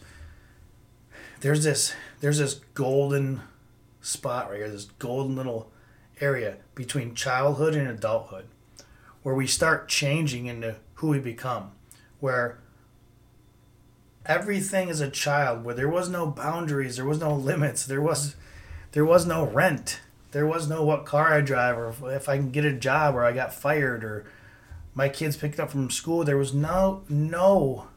there's 1.41 1.65
this 1.65 1.93
there's 2.21 2.37
this 2.37 2.61
golden 2.73 3.41
spot 4.01 4.49
right 4.49 4.59
here, 4.59 4.69
this 4.69 4.85
golden 4.97 5.35
little 5.35 5.69
area 6.23 6.57
between 6.73 7.13
childhood 7.13 7.75
and 7.75 7.87
adulthood 7.87 8.45
where 9.23 9.35
we 9.35 9.47
start 9.47 9.87
changing 9.87 10.45
into 10.45 10.75
who 10.95 11.07
we 11.09 11.19
become. 11.19 11.71
Where 12.19 12.59
everything 14.25 14.89
as 14.89 15.01
a 15.01 15.09
child, 15.09 15.65
where 15.65 15.75
there 15.75 15.89
was 15.89 16.09
no 16.09 16.27
boundaries, 16.27 16.97
there 16.97 17.05
was 17.05 17.19
no 17.19 17.33
limits, 17.35 17.85
there 17.85 18.01
was 18.01 18.35
there 18.91 19.05
was 19.05 19.25
no 19.25 19.43
rent, 19.43 20.01
there 20.31 20.45
was 20.45 20.69
no 20.69 20.83
what 20.83 21.05
car 21.05 21.33
I 21.33 21.41
drive 21.41 21.77
or 21.77 22.13
if 22.13 22.29
I 22.29 22.37
can 22.37 22.51
get 22.51 22.65
a 22.65 22.73
job 22.73 23.15
or 23.15 23.23
I 23.23 23.31
got 23.31 23.53
fired 23.53 24.03
or 24.03 24.25
my 24.93 25.09
kids 25.09 25.35
picked 25.35 25.59
up 25.59 25.71
from 25.71 25.89
school. 25.89 26.23
There 26.23 26.37
was 26.37 26.53
no 26.53 27.03
no 27.09 27.87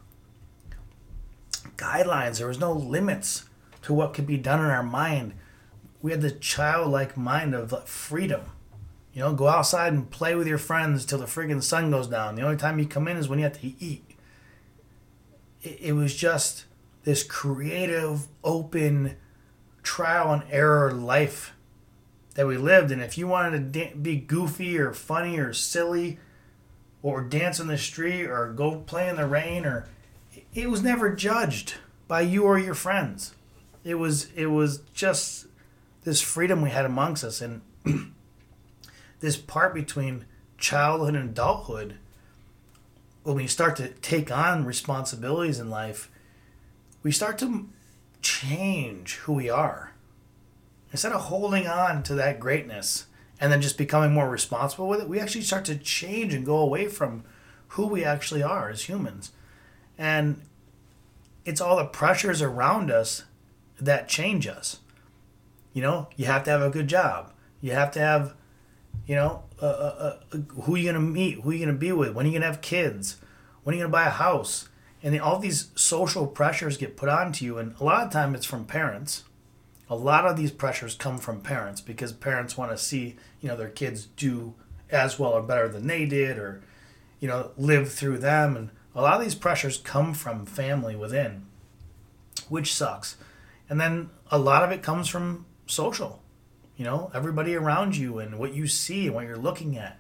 guidelines. 1.77 2.39
There 2.39 2.49
was 2.49 2.61
no 2.61 2.73
limits 2.73 3.45
to 3.83 3.93
what 3.93 4.15
could 4.15 4.27
be 4.27 4.39
done 4.39 4.61
in 4.61 4.71
our 4.71 4.83
mind. 4.83 5.35
We 6.07 6.13
had 6.13 6.23
the 6.23 6.31
childlike 6.31 7.17
mind 7.17 7.53
of 7.53 7.89
freedom. 7.89 8.43
You 9.13 9.23
know, 9.23 9.33
go 9.33 9.49
outside 9.49 9.93
and 9.93 10.09
play 10.09 10.37
with 10.37 10.47
your 10.47 10.57
friends 10.57 11.05
till 11.05 11.19
the 11.19 11.25
friggin' 11.25 11.65
sun 11.65 11.91
goes 11.91 12.07
down. 12.07 12.37
The 12.37 12.43
only 12.43 12.57
time 12.57 12.79
you 12.79 12.87
come 12.87 13.09
in 13.09 13.17
is 13.17 13.29
when 13.29 13.41
you 13.41 13.45
have 13.45 13.61
to 13.61 13.73
eat. 13.85 14.05
It, 15.65 15.79
it 15.81 15.93
was 15.95 16.15
just 16.15 16.67
this 17.03 17.25
creative, 17.25 18.29
open, 18.45 19.17
trial 19.83 20.33
and 20.33 20.45
error 20.49 20.93
life 20.93 21.55
that 22.37 22.47
we 22.47 22.57
lived. 22.57 22.93
And 22.93 23.03
if 23.03 23.19
you 23.19 23.27
wanted 23.27 23.73
to 23.75 23.81
da- 23.81 23.95
be 23.97 24.15
goofy 24.15 24.79
or 24.79 24.93
funny 24.93 25.41
or 25.41 25.53
silly, 25.53 26.21
or 27.03 27.21
dance 27.21 27.59
in 27.59 27.67
the 27.67 27.77
street, 27.77 28.27
or 28.27 28.53
go 28.53 28.79
play 28.79 29.09
in 29.09 29.17
the 29.17 29.27
rain, 29.27 29.67
or 29.67 29.89
it 30.55 30.71
was 30.71 30.85
never 30.85 31.13
judged 31.17 31.75
by 32.07 32.21
you 32.21 32.45
or 32.45 32.61
your 32.61 32.75
friends. 32.75 33.35
It 33.83 33.97
was 33.97 34.31
it 34.37 34.47
was 34.47 34.83
just 34.95 35.46
this 36.07 36.21
freedom 36.21 36.63
we 36.63 36.71
had 36.71 36.85
amongst 36.85 37.25
us, 37.25 37.41
and 37.41 37.63
this 39.21 39.37
part 39.37 39.75
between 39.75 40.25
childhood 40.57 41.17
and 41.17 41.31
adulthood. 41.31 41.97
When 43.25 43.35
we 43.35 43.49
start 43.49 43.75
to 43.77 43.89
take 43.89 44.31
on 44.31 44.65
responsibilities 44.65 45.59
in 45.59 45.69
life, 45.69 46.09
we 47.03 47.11
start 47.11 47.39
to 47.39 47.67
change 48.23 49.17
who 49.17 49.33
we 49.33 49.51
are. 49.51 49.95
Instead 50.93 51.11
of 51.11 51.23
holding 51.23 51.67
on 51.67 52.05
to 52.05 52.15
that 52.15 52.39
greatness 52.39 53.07
and 53.41 53.51
then 53.51 53.61
just 53.61 53.77
becoming 53.77 54.13
more 54.13 54.31
responsible 54.31 54.87
with 54.87 55.01
it, 55.01 55.09
we 55.09 55.19
actually 55.19 55.43
start 55.43 55.65
to 55.65 55.77
change 55.77 56.33
and 56.33 56.47
go 56.47 56.59
away 56.59 56.87
from 56.87 57.25
who 57.71 57.89
we 57.89 58.05
actually 58.05 58.45
are 58.45 58.71
as 58.71 58.83
humans. 58.83 59.33
And 59.99 60.41
it's 61.45 61.61
all 61.61 61.77
the 61.77 61.85
pressures 61.85 62.43
around 62.43 62.93
us 62.93 63.25
that 63.81 64.09
change 64.09 64.47
us. 64.47 64.79
You 65.77 65.83
know, 65.83 66.09
you 66.17 66.25
have 66.25 66.43
to 66.45 66.51
have 66.51 66.63
a 66.63 66.71
good 66.71 66.89
job. 66.89 67.35
You 67.61 67.73
have 67.73 67.91
to 67.91 68.01
have, 68.01 68.33
you 69.07 69.15
know, 69.15 69.43
uh, 69.61 69.67
uh, 69.67 70.17
uh, 70.33 70.37
who 70.63 70.75
are 70.75 70.79
you 70.79 70.85
going 70.85 70.95
to 70.95 71.01
meet? 71.01 71.35
Who 71.41 71.51
are 71.51 71.53
you 71.53 71.67
going 71.67 71.75
to 71.75 71.79
be 71.79 71.93
with? 71.93 72.15
When 72.15 72.25
are 72.25 72.29
you 72.29 72.33
going 72.33 72.41
to 72.41 72.47
have 72.47 72.63
kids? 72.63 73.19
When 73.63 73.75
are 73.75 73.77
you 73.77 73.83
going 73.83 73.91
to 73.91 73.93
buy 73.93 74.07
a 74.07 74.11
house? 74.11 74.71
And 75.03 75.13
then 75.13 75.21
all 75.21 75.39
these 75.39 75.69
social 75.75 76.27
pressures 76.27 76.79
get 76.79 76.97
put 76.97 77.11
onto 77.11 77.45
you. 77.45 77.59
And 77.59 77.75
a 77.79 77.85
lot 77.85 78.07
of 78.07 78.11
time 78.11 78.35
it's 78.35 78.47
from 78.47 78.65
parents. 78.65 79.25
A 79.91 79.95
lot 79.95 80.25
of 80.25 80.39
these 80.39 80.51
pressures 80.51 80.95
come 80.95 81.19
from 81.19 81.43
parents 81.43 81.83
because 81.83 82.11
parents 82.11 82.57
want 82.57 82.71
to 82.71 82.79
see, 82.79 83.17
you 83.43 83.49
know, 83.51 83.57
their 83.57 83.69
kids 83.69 84.07
do 84.17 84.55
as 84.91 85.19
well 85.19 85.33
or 85.33 85.43
better 85.43 85.69
than 85.69 85.87
they 85.87 86.07
did 86.07 86.39
or, 86.39 86.63
you 87.21 87.29
know, 87.29 87.51
live 87.59 87.93
through 87.93 88.17
them. 88.17 88.57
And 88.57 88.71
a 88.95 89.03
lot 89.03 89.19
of 89.19 89.23
these 89.23 89.35
pressures 89.35 89.77
come 89.77 90.15
from 90.15 90.47
family 90.47 90.97
within, 90.97 91.45
which 92.49 92.73
sucks. 92.73 93.19
And 93.69 93.79
then 93.79 94.09
a 94.31 94.39
lot 94.39 94.63
of 94.63 94.71
it 94.71 94.83
comes 94.83 95.07
from 95.07 95.45
social, 95.67 96.23
you 96.77 96.85
know, 96.85 97.11
everybody 97.15 97.55
around 97.55 97.97
you 97.97 98.19
and 98.19 98.39
what 98.39 98.55
you 98.55 98.67
see 98.67 99.07
and 99.07 99.15
what 99.15 99.27
you're 99.27 99.37
looking 99.37 99.77
at. 99.77 99.99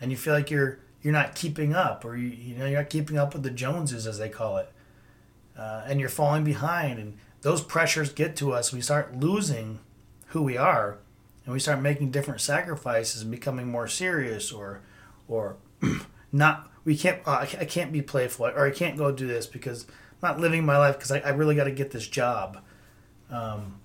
And 0.00 0.10
you 0.10 0.16
feel 0.16 0.34
like 0.34 0.50
you're 0.50 0.78
you're 1.02 1.12
not 1.12 1.34
keeping 1.34 1.74
up 1.74 2.04
or 2.04 2.16
you, 2.16 2.28
you 2.28 2.54
know 2.56 2.66
you're 2.66 2.80
not 2.80 2.90
keeping 2.90 3.18
up 3.18 3.34
with 3.34 3.42
the 3.42 3.50
Joneses 3.50 4.06
as 4.06 4.18
they 4.18 4.28
call 4.28 4.58
it. 4.58 4.70
Uh, 5.56 5.82
and 5.86 6.00
you're 6.00 6.08
falling 6.08 6.44
behind 6.44 6.98
and 6.98 7.16
those 7.42 7.60
pressures 7.62 8.12
get 8.12 8.36
to 8.36 8.52
us. 8.52 8.72
We 8.72 8.80
start 8.80 9.16
losing 9.16 9.80
who 10.28 10.42
we 10.42 10.56
are 10.56 10.98
and 11.44 11.52
we 11.52 11.60
start 11.60 11.80
making 11.80 12.10
different 12.10 12.40
sacrifices 12.40 13.22
and 13.22 13.30
becoming 13.30 13.68
more 13.68 13.88
serious 13.88 14.52
or 14.52 14.80
or 15.28 15.56
not 16.32 16.70
we 16.84 16.96
can't 16.96 17.20
uh, 17.26 17.46
I 17.58 17.64
can't 17.64 17.92
be 17.92 18.02
playful 18.02 18.46
or 18.46 18.66
I 18.66 18.70
can't 18.70 18.96
go 18.96 19.12
do 19.12 19.26
this 19.26 19.46
because 19.46 19.86
I'm 20.22 20.30
not 20.30 20.40
living 20.40 20.64
my 20.64 20.78
life 20.78 20.96
because 20.96 21.10
I, 21.10 21.18
I 21.18 21.30
really 21.30 21.54
got 21.54 21.64
to 21.64 21.72
get 21.72 21.90
this 21.90 22.06
job. 22.06 22.58
Um, 23.30 23.80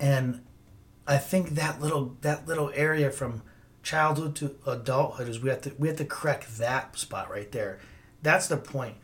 and 0.00 0.42
I 1.06 1.16
think 1.18 1.50
that 1.50 1.80
little 1.80 2.16
that 2.20 2.46
little 2.46 2.70
area 2.74 3.10
from 3.10 3.42
childhood 3.82 4.36
to 4.36 4.54
adulthood 4.66 5.28
is 5.28 5.40
we 5.40 5.48
have 5.48 5.62
to 5.62 5.72
we 5.78 5.88
have 5.88 5.96
to 5.96 6.04
correct 6.04 6.58
that 6.58 6.98
spot 6.98 7.30
right 7.30 7.50
there. 7.50 7.78
That's 8.22 8.48
the 8.48 8.56
point. 8.56 8.96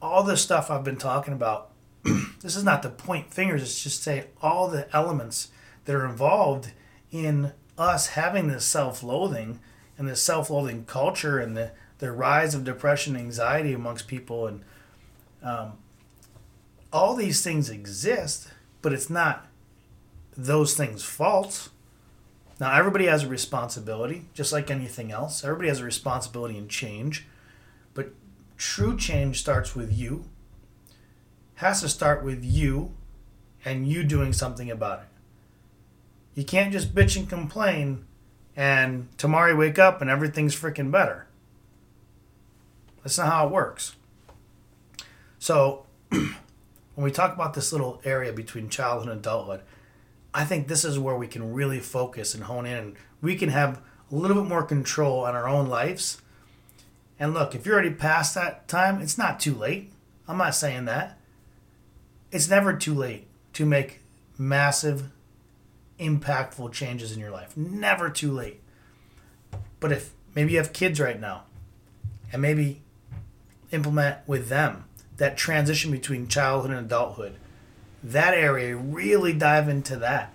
All 0.00 0.22
the 0.22 0.36
stuff 0.36 0.70
I've 0.70 0.84
been 0.84 0.96
talking 0.96 1.32
about, 1.32 1.72
this 2.40 2.56
is 2.56 2.64
not 2.64 2.82
to 2.82 2.90
point 2.90 3.32
fingers. 3.32 3.62
It's 3.62 3.82
just 3.82 4.02
say 4.02 4.26
all 4.40 4.68
the 4.68 4.94
elements 4.94 5.48
that 5.84 5.94
are 5.94 6.06
involved 6.06 6.72
in 7.10 7.52
us 7.78 8.08
having 8.08 8.48
this 8.48 8.64
self-loathing 8.64 9.58
and 9.98 10.08
this 10.08 10.22
self-loathing 10.22 10.84
culture 10.84 11.38
and 11.38 11.56
the 11.56 11.72
the 11.98 12.10
rise 12.10 12.54
of 12.54 12.64
depression, 12.64 13.16
anxiety 13.16 13.72
amongst 13.72 14.08
people, 14.08 14.46
and 14.48 14.64
um, 15.42 15.74
all 16.92 17.14
these 17.14 17.42
things 17.42 17.70
exist, 17.70 18.48
but 18.80 18.92
it's 18.92 19.08
not 19.08 19.46
those 20.46 20.74
things' 20.74 21.04
fault. 21.04 21.68
Now, 22.60 22.74
everybody 22.74 23.06
has 23.06 23.24
a 23.24 23.28
responsibility, 23.28 24.26
just 24.34 24.52
like 24.52 24.70
anything 24.70 25.10
else. 25.10 25.44
Everybody 25.44 25.68
has 25.68 25.80
a 25.80 25.84
responsibility 25.84 26.56
in 26.56 26.68
change, 26.68 27.26
but 27.94 28.12
true 28.56 28.96
change 28.96 29.40
starts 29.40 29.74
with 29.74 29.92
you. 29.92 30.24
Has 31.56 31.80
to 31.80 31.88
start 31.88 32.24
with 32.24 32.44
you 32.44 32.92
and 33.64 33.88
you 33.88 34.02
doing 34.02 34.32
something 34.32 34.70
about 34.70 35.00
it. 35.00 35.06
You 36.34 36.44
can't 36.44 36.72
just 36.72 36.94
bitch 36.94 37.16
and 37.16 37.28
complain 37.28 38.04
and 38.56 39.08
tomorrow 39.18 39.52
you 39.52 39.56
wake 39.56 39.78
up 39.78 40.00
and 40.00 40.10
everything's 40.10 40.54
freaking 40.54 40.90
better. 40.90 41.26
That's 43.02 43.18
not 43.18 43.28
how 43.28 43.46
it 43.46 43.52
works. 43.52 43.96
So, 45.38 45.86
when 46.10 46.34
we 46.96 47.10
talk 47.10 47.34
about 47.34 47.54
this 47.54 47.72
little 47.72 48.00
area 48.04 48.32
between 48.32 48.68
childhood 48.68 49.08
and 49.08 49.20
adulthood, 49.20 49.62
I 50.34 50.44
think 50.44 50.68
this 50.68 50.84
is 50.84 50.98
where 50.98 51.16
we 51.16 51.26
can 51.26 51.52
really 51.52 51.80
focus 51.80 52.34
and 52.34 52.44
hone 52.44 52.66
in 52.66 52.76
and 52.76 52.96
we 53.20 53.36
can 53.36 53.50
have 53.50 53.80
a 54.10 54.14
little 54.14 54.42
bit 54.42 54.48
more 54.48 54.62
control 54.62 55.20
on 55.20 55.34
our 55.34 55.48
own 55.48 55.68
lives. 55.68 56.20
And 57.18 57.34
look, 57.34 57.54
if 57.54 57.66
you're 57.66 57.74
already 57.74 57.94
past 57.94 58.34
that 58.34 58.68
time, 58.68 59.00
it's 59.00 59.18
not 59.18 59.40
too 59.40 59.54
late. 59.54 59.92
I'm 60.26 60.38
not 60.38 60.54
saying 60.54 60.86
that. 60.86 61.18
It's 62.30 62.48
never 62.48 62.74
too 62.74 62.94
late 62.94 63.26
to 63.52 63.66
make 63.66 64.00
massive, 64.38 65.10
impactful 66.00 66.72
changes 66.72 67.12
in 67.12 67.20
your 67.20 67.30
life. 67.30 67.56
Never 67.56 68.08
too 68.08 68.32
late. 68.32 68.60
But 69.80 69.92
if 69.92 70.12
maybe 70.34 70.52
you 70.52 70.58
have 70.58 70.72
kids 70.72 70.98
right 70.98 71.20
now, 71.20 71.44
and 72.32 72.40
maybe 72.40 72.80
implement 73.70 74.18
with 74.26 74.48
them 74.48 74.84
that 75.18 75.36
transition 75.36 75.90
between 75.90 76.26
childhood 76.26 76.70
and 76.70 76.80
adulthood 76.80 77.36
that 78.02 78.34
area 78.34 78.76
really 78.76 79.32
dive 79.32 79.68
into 79.68 79.96
that 79.96 80.32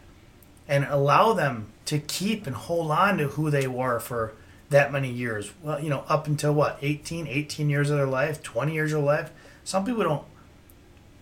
and 0.67 0.86
allow 0.86 1.34
them 1.34 1.67
to 1.86 1.99
keep 1.99 2.45
and 2.47 2.56
hold 2.56 2.91
on 2.91 3.17
to 3.17 3.30
who 3.30 3.49
they 3.49 3.67
were 3.67 3.99
for 3.99 4.34
that 4.69 4.91
many 4.91 5.10
years. 5.10 5.51
Well 5.62 5.82
you 5.82 5.89
know 5.89 6.03
up 6.08 6.27
until 6.27 6.53
what 6.53 6.77
18 6.82 7.27
18 7.27 7.69
years 7.69 7.89
of 7.89 7.97
their 7.97 8.08
life 8.08 8.43
20 8.43 8.73
years 8.73 8.93
of 8.93 9.03
life? 9.03 9.32
Some 9.63 9.86
people 9.86 10.03
don't 10.03 10.25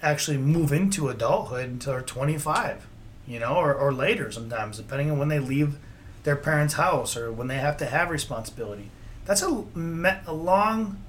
actually 0.01 0.37
move 0.37 0.71
into 0.71 1.09
adulthood 1.09 1.67
until 1.69 1.93
they're 1.93 2.01
25 2.01 2.87
you 3.27 3.39
know 3.39 3.55
or, 3.55 3.73
or 3.73 3.91
later 3.91 4.31
sometimes 4.31 4.77
depending 4.77 5.09
on 5.09 5.17
when 5.17 5.29
they 5.29 5.39
leave 5.39 5.77
their 6.25 6.35
parents 6.35 6.73
house 6.73 7.15
or 7.15 7.31
when 7.31 7.47
they 7.47 7.57
have 7.57 7.77
to 7.77 7.85
have 7.85 8.09
responsibility. 8.09 8.89
That's 9.25 9.41
a, 9.41 9.63
a 10.27 10.33
long 10.33 11.01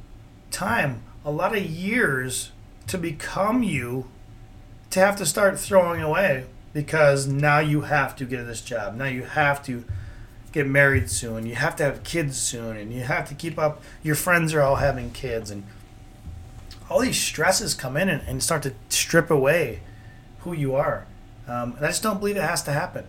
time, 0.50 1.02
a 1.24 1.30
lot 1.30 1.56
of 1.56 1.64
years 1.64 2.52
to 2.86 2.98
become 2.98 3.62
you 3.62 4.08
to 4.96 5.00
have 5.00 5.16
to 5.16 5.26
start 5.26 5.58
throwing 5.58 6.02
away 6.02 6.44
because 6.72 7.26
now 7.26 7.58
you 7.58 7.82
have 7.82 8.16
to 8.16 8.24
get 8.24 8.44
this 8.46 8.60
job. 8.60 8.96
Now 8.96 9.06
you 9.06 9.22
have 9.22 9.62
to 9.64 9.84
get 10.52 10.66
married 10.66 11.10
soon. 11.10 11.46
You 11.46 11.54
have 11.54 11.76
to 11.76 11.84
have 11.84 12.02
kids 12.02 12.38
soon 12.38 12.76
and 12.76 12.92
you 12.92 13.02
have 13.02 13.28
to 13.28 13.34
keep 13.34 13.58
up. 13.58 13.82
Your 14.02 14.14
friends 14.14 14.52
are 14.54 14.62
all 14.62 14.76
having 14.76 15.10
kids 15.10 15.50
and 15.50 15.64
all 16.88 17.00
these 17.00 17.20
stresses 17.20 17.74
come 17.74 17.96
in 17.96 18.08
and, 18.08 18.22
and 18.26 18.42
start 18.42 18.62
to 18.62 18.74
strip 18.88 19.30
away 19.30 19.80
who 20.40 20.52
you 20.52 20.74
are. 20.74 21.06
Um, 21.46 21.74
and 21.76 21.84
I 21.84 21.88
just 21.88 22.02
don't 22.02 22.18
believe 22.18 22.36
it 22.36 22.42
has 22.42 22.62
to 22.64 22.72
happen. 22.72 23.06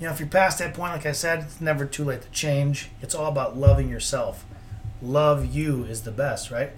You 0.00 0.06
know, 0.06 0.12
if 0.12 0.18
you're 0.18 0.28
past 0.28 0.58
that 0.58 0.74
point, 0.74 0.92
like 0.92 1.06
I 1.06 1.12
said, 1.12 1.40
it's 1.40 1.60
never 1.60 1.84
too 1.84 2.04
late 2.04 2.22
to 2.22 2.30
change. 2.30 2.90
It's 3.00 3.14
all 3.14 3.26
about 3.26 3.56
loving 3.56 3.88
yourself 3.88 4.44
love 5.02 5.52
you 5.52 5.84
is 5.84 6.02
the 6.02 6.12
best, 6.12 6.50
right? 6.50 6.70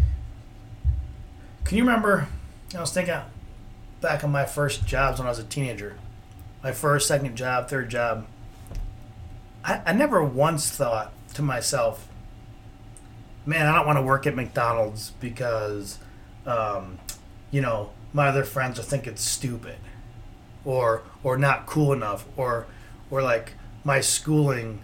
Can 1.65 1.77
you 1.77 1.85
remember? 1.85 2.29
I 2.75 2.81
was 2.81 2.91
thinking 2.93 3.15
back 4.05 4.23
on 4.23 4.31
my 4.31 4.45
first 4.45 4.87
jobs 4.87 5.19
when 5.19 5.27
I 5.27 5.31
was 5.31 5.39
a 5.39 5.45
teenager, 5.45 5.97
my 6.63 6.73
first, 6.73 7.09
second 7.09 7.35
job, 7.37 7.69
third 7.69 7.89
job, 7.89 8.27
I, 9.65 9.81
I 9.87 9.93
never 9.95 10.23
once 10.23 10.71
thought 10.71 11.11
to 11.33 11.43
myself, 11.43 12.07
man, 13.47 13.67
I 13.67 13.75
don't 13.75 13.87
want 13.87 13.97
to 13.97 14.03
work 14.03 14.27
at 14.27 14.37
McDonald's 14.37 15.13
because, 15.21 15.99
um, 16.45 16.99
you 17.51 17.63
know, 17.63 17.91
my 18.13 18.29
other 18.29 18.45
friends 18.45 18.77
will 18.77 18.85
think 18.85 19.07
it's 19.07 19.23
stupid, 19.23 19.77
or 20.67 21.03
or 21.23 21.39
not 21.39 21.65
cool 21.65 21.93
enough, 21.93 22.27
or 22.37 22.67
or 23.11 23.23
like 23.23 23.55
my 23.85 24.01
schooling 24.01 24.81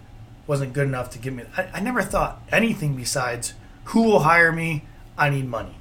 wasn't 0.47 0.73
good 0.73 0.87
enough 0.87 1.11
to 1.11 1.19
give 1.19 1.33
me. 1.33 1.43
I, 1.55 1.67
I 1.75 1.79
never 1.79 2.01
thought 2.01 2.41
anything 2.51 2.95
besides 2.95 3.53
who 3.85 4.01
will 4.01 4.21
hire 4.21 4.51
me. 4.51 4.85
I 5.15 5.29
need 5.29 5.47
money. 5.47 5.75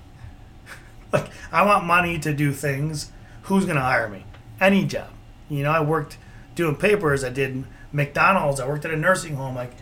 like 1.13 1.31
I 1.51 1.65
want 1.65 1.87
money 1.87 2.19
to 2.19 2.35
do 2.35 2.53
things. 2.53 3.11
Who's 3.51 3.65
gonna 3.67 3.81
hire 3.81 4.09
me? 4.09 4.25
Any 4.61 4.85
job. 4.85 5.09
You 5.49 5.65
know, 5.65 5.73
I 5.73 5.81
worked 5.81 6.19
doing 6.55 6.77
papers. 6.77 7.25
I 7.25 7.31
did 7.31 7.65
McDonald's. 7.91 8.61
I 8.61 8.69
worked 8.69 8.85
at 8.85 8.93
a 8.93 8.97
nursing 8.97 9.35
home. 9.35 9.57
Like 9.57 9.73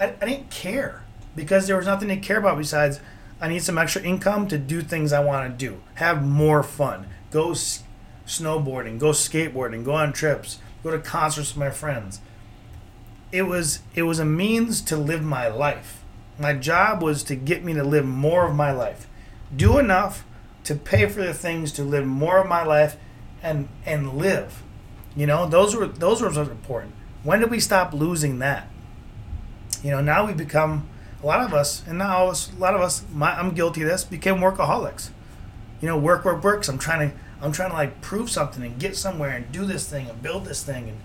I, 0.00 0.14
I 0.22 0.24
didn't 0.24 0.48
care 0.48 1.02
because 1.36 1.66
there 1.66 1.76
was 1.76 1.84
nothing 1.84 2.08
to 2.08 2.16
care 2.16 2.38
about 2.38 2.56
besides 2.56 2.98
I 3.38 3.48
need 3.48 3.62
some 3.62 3.76
extra 3.76 4.00
income 4.00 4.48
to 4.48 4.56
do 4.56 4.80
things 4.80 5.12
I 5.12 5.20
want 5.20 5.50
to 5.50 5.66
do, 5.66 5.82
have 5.96 6.26
more 6.26 6.62
fun, 6.62 7.08
go 7.30 7.50
s- 7.50 7.82
snowboarding, 8.26 8.98
go 8.98 9.10
skateboarding, 9.10 9.84
go 9.84 9.92
on 9.92 10.14
trips, 10.14 10.58
go 10.82 10.90
to 10.90 10.98
concerts 10.98 11.50
with 11.50 11.58
my 11.58 11.70
friends. 11.70 12.22
It 13.32 13.42
was 13.42 13.80
it 13.94 14.04
was 14.04 14.18
a 14.18 14.24
means 14.24 14.80
to 14.80 14.96
live 14.96 15.22
my 15.22 15.46
life. 15.46 16.02
My 16.38 16.54
job 16.54 17.02
was 17.02 17.22
to 17.24 17.36
get 17.36 17.62
me 17.64 17.74
to 17.74 17.84
live 17.84 18.06
more 18.06 18.48
of 18.48 18.56
my 18.56 18.72
life, 18.72 19.06
do 19.54 19.78
enough 19.78 20.24
to 20.64 20.74
pay 20.74 21.04
for 21.04 21.22
the 21.22 21.34
things 21.34 21.70
to 21.72 21.82
live 21.84 22.06
more 22.06 22.38
of 22.38 22.48
my 22.48 22.64
life, 22.64 22.96
and 23.42 23.68
and 23.84 24.14
live. 24.14 24.62
You 25.16 25.26
know, 25.26 25.46
those 25.46 25.74
were 25.74 25.86
those 25.86 26.22
were 26.22 26.28
important. 26.28 26.94
When 27.22 27.40
did 27.40 27.50
we 27.50 27.60
stop 27.60 27.92
losing 27.92 28.38
that? 28.38 28.68
You 29.82 29.90
know, 29.90 30.00
now 30.00 30.26
we 30.26 30.32
become 30.32 30.88
a 31.22 31.26
lot 31.26 31.40
of 31.40 31.52
us, 31.52 31.82
and 31.86 31.98
now 31.98 32.30
a 32.30 32.34
lot 32.58 32.74
of 32.74 32.80
us, 32.80 33.04
my, 33.12 33.38
I'm 33.38 33.52
guilty 33.52 33.82
of 33.82 33.88
this, 33.88 34.04
became 34.04 34.36
workaholics. 34.36 35.10
You 35.80 35.88
know, 35.88 35.98
work, 35.98 36.24
work, 36.24 36.42
work. 36.42 36.66
I'm 36.68 36.78
trying 36.78 37.10
to, 37.10 37.16
I'm 37.40 37.52
trying 37.52 37.70
to 37.70 37.76
like 37.76 38.00
prove 38.00 38.30
something 38.30 38.62
and 38.62 38.78
get 38.78 38.96
somewhere 38.96 39.30
and 39.30 39.50
do 39.52 39.64
this 39.64 39.88
thing 39.88 40.08
and 40.08 40.22
build 40.22 40.44
this 40.44 40.62
thing. 40.62 40.88
And 40.88 40.98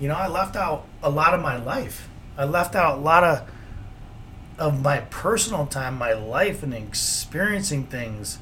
you 0.00 0.08
know, 0.08 0.14
I 0.14 0.26
left 0.28 0.56
out 0.56 0.86
a 1.02 1.10
lot 1.10 1.34
of 1.34 1.40
my 1.40 1.56
life. 1.56 2.08
I 2.36 2.44
left 2.44 2.74
out 2.74 2.98
a 2.98 3.00
lot 3.00 3.24
of 3.24 3.48
of 4.58 4.82
my 4.82 4.98
personal 5.00 5.66
time, 5.66 5.96
my 5.96 6.12
life, 6.12 6.62
and 6.62 6.74
experiencing 6.74 7.84
things 7.86 8.38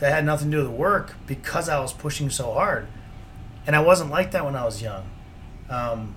that 0.00 0.12
had 0.12 0.24
nothing 0.24 0.50
to 0.50 0.56
do 0.56 0.62
with 0.68 0.72
work 0.76 1.14
because 1.26 1.68
I 1.68 1.78
was 1.78 1.92
pushing 1.92 2.30
so 2.30 2.52
hard. 2.52 2.88
And 3.66 3.76
I 3.76 3.80
wasn't 3.80 4.10
like 4.10 4.32
that 4.32 4.44
when 4.44 4.56
I 4.56 4.64
was 4.64 4.82
young. 4.82 5.08
Um, 5.68 6.14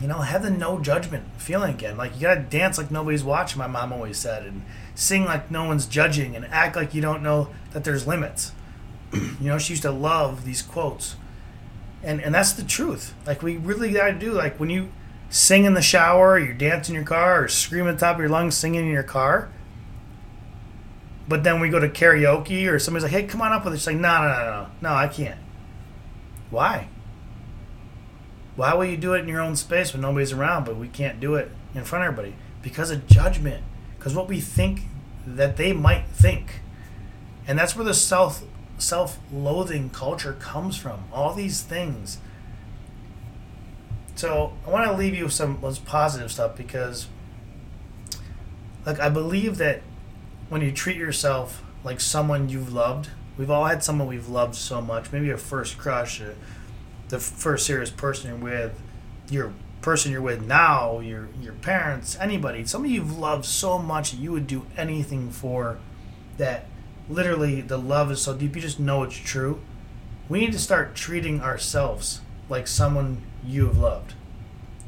you 0.00 0.06
know, 0.06 0.18
have 0.18 0.42
the 0.42 0.50
no 0.50 0.78
judgment 0.78 1.24
feeling 1.36 1.74
again. 1.74 1.96
Like 1.96 2.14
you 2.14 2.20
gotta 2.22 2.40
dance 2.40 2.78
like 2.78 2.90
nobody's 2.90 3.24
watching. 3.24 3.58
My 3.58 3.66
mom 3.66 3.92
always 3.92 4.18
said, 4.18 4.46
and 4.46 4.62
sing 4.94 5.24
like 5.24 5.50
no 5.50 5.64
one's 5.64 5.86
judging, 5.86 6.36
and 6.36 6.46
act 6.46 6.76
like 6.76 6.94
you 6.94 7.02
don't 7.02 7.22
know 7.22 7.48
that 7.72 7.84
there's 7.84 8.06
limits. 8.06 8.52
you 9.12 9.34
know, 9.40 9.58
she 9.58 9.72
used 9.72 9.82
to 9.82 9.90
love 9.90 10.44
these 10.44 10.62
quotes, 10.62 11.16
and 12.02 12.20
and 12.20 12.34
that's 12.34 12.52
the 12.52 12.62
truth. 12.62 13.14
Like 13.26 13.42
we 13.42 13.56
really 13.56 13.92
gotta 13.92 14.14
do. 14.14 14.32
Like 14.32 14.58
when 14.58 14.70
you 14.70 14.90
sing 15.28 15.64
in 15.64 15.74
the 15.74 15.82
shower, 15.82 16.38
you 16.38 16.54
dance 16.54 16.88
in 16.88 16.94
your 16.94 17.04
car, 17.04 17.44
or 17.44 17.48
scream 17.48 17.86
at 17.86 17.98
the 17.98 18.06
top 18.06 18.16
of 18.16 18.20
your 18.20 18.30
lungs 18.30 18.56
singing 18.56 18.86
in 18.86 18.92
your 18.92 19.02
car. 19.02 19.50
But 21.30 21.44
then 21.44 21.60
we 21.60 21.68
go 21.68 21.78
to 21.78 21.88
karaoke, 21.88 22.68
or 22.68 22.80
somebody's 22.80 23.04
like, 23.04 23.12
"Hey, 23.12 23.22
come 23.22 23.40
on 23.40 23.52
up 23.52 23.64
with 23.64 23.74
it." 23.74 23.76
She's 23.76 23.86
like, 23.86 23.96
"No, 23.98 24.20
no, 24.20 24.28
no, 24.28 24.44
no, 24.44 24.66
no, 24.80 24.94
I 24.96 25.06
can't." 25.06 25.38
Why? 26.50 26.88
Why 28.56 28.74
will 28.74 28.86
you 28.86 28.96
do 28.96 29.14
it 29.14 29.20
in 29.20 29.28
your 29.28 29.40
own 29.40 29.54
space 29.54 29.92
when 29.92 30.02
nobody's 30.02 30.32
around, 30.32 30.64
but 30.64 30.76
we 30.76 30.88
can't 30.88 31.20
do 31.20 31.36
it 31.36 31.52
in 31.72 31.84
front 31.84 32.04
of 32.04 32.10
everybody? 32.10 32.34
Because 32.62 32.90
of 32.90 33.06
judgment. 33.06 33.62
Because 33.96 34.12
what 34.12 34.26
we 34.26 34.40
think 34.40 34.88
that 35.24 35.56
they 35.56 35.72
might 35.72 36.08
think. 36.08 36.62
And 37.46 37.56
that's 37.56 37.76
where 37.76 37.84
the 37.84 37.94
self 37.94 38.42
self 38.78 39.20
loathing 39.32 39.90
culture 39.90 40.32
comes 40.32 40.76
from. 40.76 41.04
All 41.12 41.32
these 41.32 41.62
things. 41.62 42.18
So 44.16 44.54
I 44.66 44.70
want 44.70 44.90
to 44.90 44.96
leave 44.96 45.14
you 45.14 45.26
with 45.26 45.32
some 45.32 45.58
positive 45.84 46.32
stuff 46.32 46.56
because 46.56 47.06
like 48.84 48.98
I 48.98 49.08
believe 49.08 49.58
that 49.58 49.82
when 50.50 50.60
you 50.60 50.72
treat 50.72 50.96
yourself 50.96 51.62
like 51.84 52.00
someone 52.00 52.48
you've 52.48 52.72
loved, 52.72 53.08
we've 53.38 53.50
all 53.50 53.64
had 53.64 53.82
someone 53.82 54.06
we've 54.06 54.28
loved 54.28 54.56
so 54.56 54.82
much, 54.82 55.10
maybe 55.12 55.30
a 55.30 55.38
first 55.38 55.78
crush, 55.78 56.20
uh, 56.20 56.32
the 57.08 57.18
first 57.18 57.64
serious 57.64 57.88
person 57.88 58.30
you're 58.30 58.38
with, 58.38 58.78
your 59.30 59.52
person 59.80 60.12
you're 60.12 60.20
with 60.20 60.42
now, 60.42 60.98
your 60.98 61.28
your 61.40 61.54
parents, 61.54 62.18
anybody, 62.20 62.66
somebody 62.66 62.94
you've 62.94 63.16
loved 63.16 63.44
so 63.44 63.78
much 63.78 64.10
that 64.10 64.18
you 64.18 64.32
would 64.32 64.46
do 64.46 64.66
anything 64.76 65.30
for, 65.30 65.78
that 66.36 66.66
literally 67.08 67.60
the 67.60 67.78
love 67.78 68.10
is 68.10 68.20
so 68.20 68.36
deep 68.36 68.54
you 68.54 68.60
just 68.60 68.80
know 68.80 69.04
it's 69.04 69.16
true. 69.16 69.60
We 70.28 70.40
need 70.40 70.52
to 70.52 70.58
start 70.58 70.94
treating 70.94 71.40
ourselves 71.40 72.20
like 72.48 72.66
someone 72.66 73.22
you 73.44 73.66
have 73.66 73.78
loved. 73.78 74.14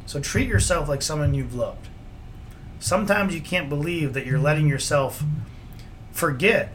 So 0.06 0.20
treat 0.20 0.48
yourself 0.48 0.88
like 0.88 1.02
someone 1.02 1.34
you've 1.34 1.54
loved. 1.54 1.88
Sometimes 2.80 3.32
you 3.32 3.40
can't 3.40 3.68
believe 3.68 4.12
that 4.12 4.26
you're 4.26 4.40
letting 4.40 4.66
yourself 4.66 5.22
forget 6.12 6.72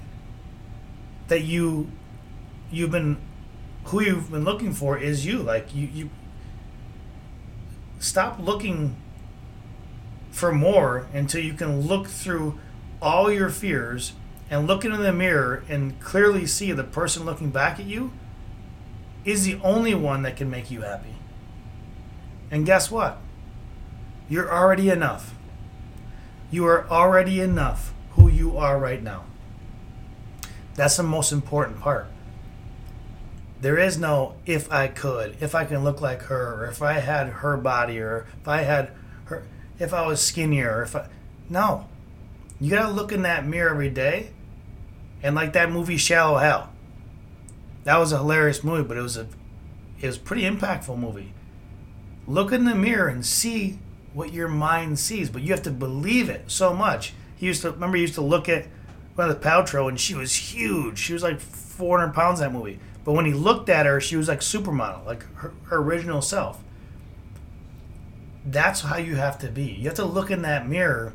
that 1.28 1.42
you 1.42 1.90
you've 2.72 2.92
been 2.92 3.18
who 3.86 4.02
you've 4.02 4.32
been 4.32 4.44
looking 4.44 4.74
for 4.74 4.98
is 4.98 5.26
you. 5.26 5.40
Like 5.40 5.74
you, 5.74 5.88
you 5.88 6.10
stop 8.00 8.40
looking 8.40 8.96
for 10.32 10.52
more 10.52 11.08
until 11.14 11.42
you 11.42 11.54
can 11.54 11.82
look 11.82 12.08
through 12.08 12.60
all 13.02 13.32
your 13.32 13.50
fears 13.50 14.14
and 14.50 14.68
look 14.68 14.84
into 14.84 14.98
the 14.98 15.14
mirror 15.14 15.64
and 15.70 16.00
clearly 16.00 16.46
see 16.46 16.72
the 16.72 16.84
person 16.84 17.26
looking 17.26 17.50
back 17.50 17.80
at 17.80 17.86
you 17.86 18.12
is 19.24 19.46
the 19.46 19.60
only 19.64 19.94
one 19.94 20.22
that 20.24 20.36
can 20.36 20.50
make 20.50 20.70
you 20.70 20.82
happy. 20.82 21.16
And 22.52 22.66
guess 22.66 22.92
what? 22.92 23.20
You're 24.30 24.52
already 24.52 24.90
enough. 24.90 25.34
You 26.52 26.66
are 26.66 26.90
already 26.90 27.42
enough 27.42 27.94
who 28.18 28.28
you 28.28 28.58
are 28.58 28.78
right 28.78 29.02
now. 29.02 29.24
That's 30.76 30.98
the 30.98 31.04
most 31.04 31.32
important 31.32 31.80
part. 31.80 32.08
There 33.62 33.78
is 33.80 33.98
no 33.98 34.36
if 34.46 34.72
I 34.72 34.88
could, 34.88 35.38
if 35.40 35.56
I 35.56 35.66
can 35.66 35.84
look 35.84 36.02
like 36.02 36.24
her, 36.24 36.64
or 36.64 36.66
if 36.68 36.82
I 36.82 36.94
had 36.94 37.28
her 37.28 37.58
body, 37.58 38.00
or 38.00 38.28
if 38.42 38.48
I 38.48 38.64
had 38.64 38.92
her, 39.26 39.48
if 39.80 39.94
I 39.94 40.06
was 40.06 40.22
skinnier, 40.22 40.78
or 40.78 40.82
if 40.84 40.96
I. 40.96 41.08
No. 41.50 41.88
You 42.60 42.72
gotta 42.72 42.92
look 42.92 43.12
in 43.12 43.22
that 43.22 43.46
mirror 43.46 43.70
every 43.70 43.90
day, 43.90 44.32
and 45.24 45.36
like 45.36 45.54
that 45.54 45.72
movie 45.72 45.98
Shallow 45.98 46.38
Hal. 46.38 46.72
That 47.84 47.98
was 47.98 48.12
a 48.12 48.18
hilarious 48.18 48.64
movie, 48.64 48.88
but 48.88 48.98
it 48.98 49.02
was 49.02 49.18
a, 49.18 49.28
it 50.02 50.08
was 50.08 50.18
a 50.18 50.20
pretty 50.20 50.44
impactful 50.44 50.98
movie. 50.98 51.34
Look 52.28 52.52
in 52.52 52.66
the 52.66 52.76
mirror 52.76 53.08
and 53.08 53.26
see 53.26 53.80
what 54.14 54.34
your 54.34 54.48
mind 54.48 55.00
sees, 55.00 55.30
but 55.30 55.42
you 55.42 55.52
have 55.52 55.64
to 55.64 55.72
believe 55.72 56.30
it 56.30 56.52
so 56.52 56.74
much. 56.74 57.14
He 57.38 57.46
used 57.46 57.62
to 57.62 57.72
remember 57.72 57.98
he 57.98 58.02
used 58.02 58.16
to 58.16 58.22
look 58.22 58.50
at 58.50 58.68
Gwyneth 59.16 59.40
Paltrow, 59.40 59.88
and 59.88 60.00
she 60.00 60.16
was 60.16 60.36
huge. 60.36 61.00
She 61.00 61.14
was 61.14 61.24
like 61.24 61.40
400 61.40 62.14
pounds 62.14 62.40
that 62.40 62.52
movie. 62.52 62.80
But 63.06 63.14
when 63.14 63.26
he 63.26 63.34
looked 63.34 63.70
at 63.70 63.86
her, 63.86 64.02
she 64.02 64.18
was 64.18 64.28
like 64.28 64.42
supermodel, 64.42 65.06
like 65.06 65.24
her, 65.36 65.54
her 65.66 65.78
original 65.78 66.22
self. 66.22 66.62
That's 68.46 68.82
how 68.82 68.98
you 68.98 69.16
have 69.16 69.38
to 69.40 69.48
be. 69.48 69.64
You 69.64 69.86
have 69.86 69.96
to 69.96 70.06
look 70.06 70.30
in 70.30 70.42
that 70.42 70.68
mirror 70.68 71.14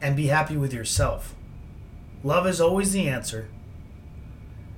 and 0.00 0.14
be 0.14 0.26
happy 0.26 0.56
with 0.56 0.72
yourself. 0.72 1.34
Love 2.22 2.46
is 2.46 2.60
always 2.60 2.92
the 2.92 3.08
answer. 3.08 3.48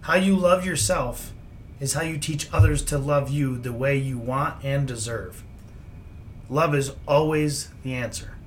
How 0.02 0.14
you 0.14 0.36
love 0.36 0.64
yourself 0.64 1.32
is 1.80 1.94
how 1.94 2.02
you 2.02 2.18
teach 2.18 2.48
others 2.52 2.82
to 2.84 2.98
love 2.98 3.30
you 3.30 3.58
the 3.58 3.72
way 3.72 3.96
you 3.96 4.18
want 4.18 4.64
and 4.64 4.86
deserve. 4.86 5.44
Love 6.48 6.74
is 6.74 6.92
always 7.06 7.68
the 7.82 7.94
answer. 7.94 8.37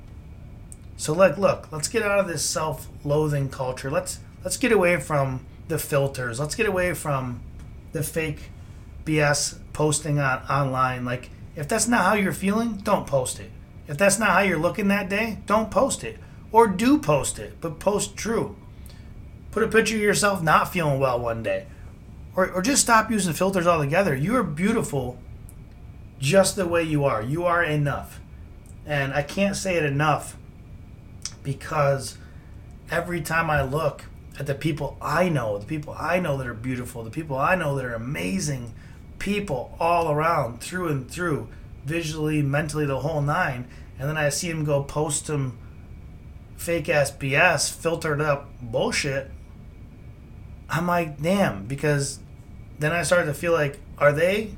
So 1.02 1.14
like 1.14 1.40
look, 1.40 1.68
let's 1.72 1.88
get 1.88 2.04
out 2.04 2.20
of 2.20 2.28
this 2.28 2.46
self-loathing 2.46 3.50
culture. 3.50 3.90
Let's 3.90 4.20
let's 4.44 4.56
get 4.56 4.72
away 4.72 5.00
from 5.00 5.44
the 5.68 5.80
filters. 5.80 6.40
Let's 6.40 6.54
get 6.54 6.68
away 6.68 6.94
from 6.94 7.42
the 7.92 8.04
fake 8.04 8.52
BS 9.04 9.58
posting 9.74 10.20
on 10.20 10.44
online. 10.44 11.04
Like, 11.04 11.32
if 11.56 11.68
that's 11.68 11.88
not 11.88 12.06
how 12.06 12.14
you're 12.14 12.32
feeling, 12.32 12.74
don't 12.84 13.08
post 13.08 13.40
it. 13.40 13.50
If 13.88 13.98
that's 13.98 14.20
not 14.20 14.30
how 14.30 14.42
you're 14.42 14.60
looking 14.60 14.90
that 14.90 15.10
day, 15.10 15.40
don't 15.48 15.72
post 15.72 16.04
it. 16.04 16.20
Or 16.52 16.68
do 16.68 17.00
post 17.00 17.40
it, 17.40 17.60
but 17.62 17.80
post 17.80 18.16
true. 18.16 18.56
Put 19.50 19.64
a 19.64 19.68
picture 19.68 19.96
of 19.96 20.04
yourself 20.04 20.44
not 20.44 20.72
feeling 20.72 21.00
well 21.00 21.20
one 21.20 21.42
day. 21.42 21.66
Or, 22.36 22.48
or 22.52 22.62
just 22.62 22.84
stop 22.84 23.10
using 23.10 23.34
filters 23.34 23.66
altogether. 23.66 24.16
You 24.16 24.36
are 24.36 24.44
beautiful 24.44 25.18
just 26.20 26.56
the 26.56 26.68
way 26.68 26.84
you 26.84 27.06
are. 27.06 27.24
You 27.24 27.44
are 27.46 27.64
enough. 27.64 28.20
And 28.86 29.16
I 29.16 29.24
can't 29.24 29.56
say 29.56 29.78
it 29.78 29.84
enough 29.84 30.38
because 31.44 32.18
every 32.90 33.22
time 33.22 33.50
I 33.50 33.62
look 33.62 34.06
at 34.40 34.48
the 34.48 34.56
people 34.56 34.98
I 35.02 35.30
know, 35.30 35.58
the 35.58 35.66
people 35.66 35.96
I 35.98 36.20
know 36.20 36.38
that 36.38 36.48
are 36.48 36.54
beautiful, 36.54 37.04
the 37.04 37.10
people 37.10 37.38
I 37.38 37.56
know 37.56 37.76
that 37.76 37.86
are 37.86 37.94
amazing 37.94 38.74
people 39.20 39.76
all 39.80 40.12
around, 40.12 40.62
through 40.62 40.88
and 40.88 41.10
through, 41.10 41.48
visually, 41.86 42.42
mentally, 42.42 42.86
the 42.86 43.00
whole 43.00 43.22
nine. 43.22 43.68
And 44.00 44.10
then 44.10 44.18
I 44.18 44.30
see 44.30 44.52
them 44.52 44.66
go 44.66 44.84
post 44.84 45.28
some 45.28 45.58
fake 46.56 46.90
ass 46.90 47.12
BS, 47.12 47.72
filtered 47.72 48.22
up 48.22 48.50
bullshit. 48.62 49.30
I'm 50.70 50.88
like, 50.88 51.22
damn, 51.22 51.66
because 51.66 52.20
then 52.80 52.92
I 52.92 53.04
started 53.04 53.26
to 53.28 53.34
feel 53.34 53.54
like, 53.54 53.80
are 53.98 54.12
they 54.12 54.56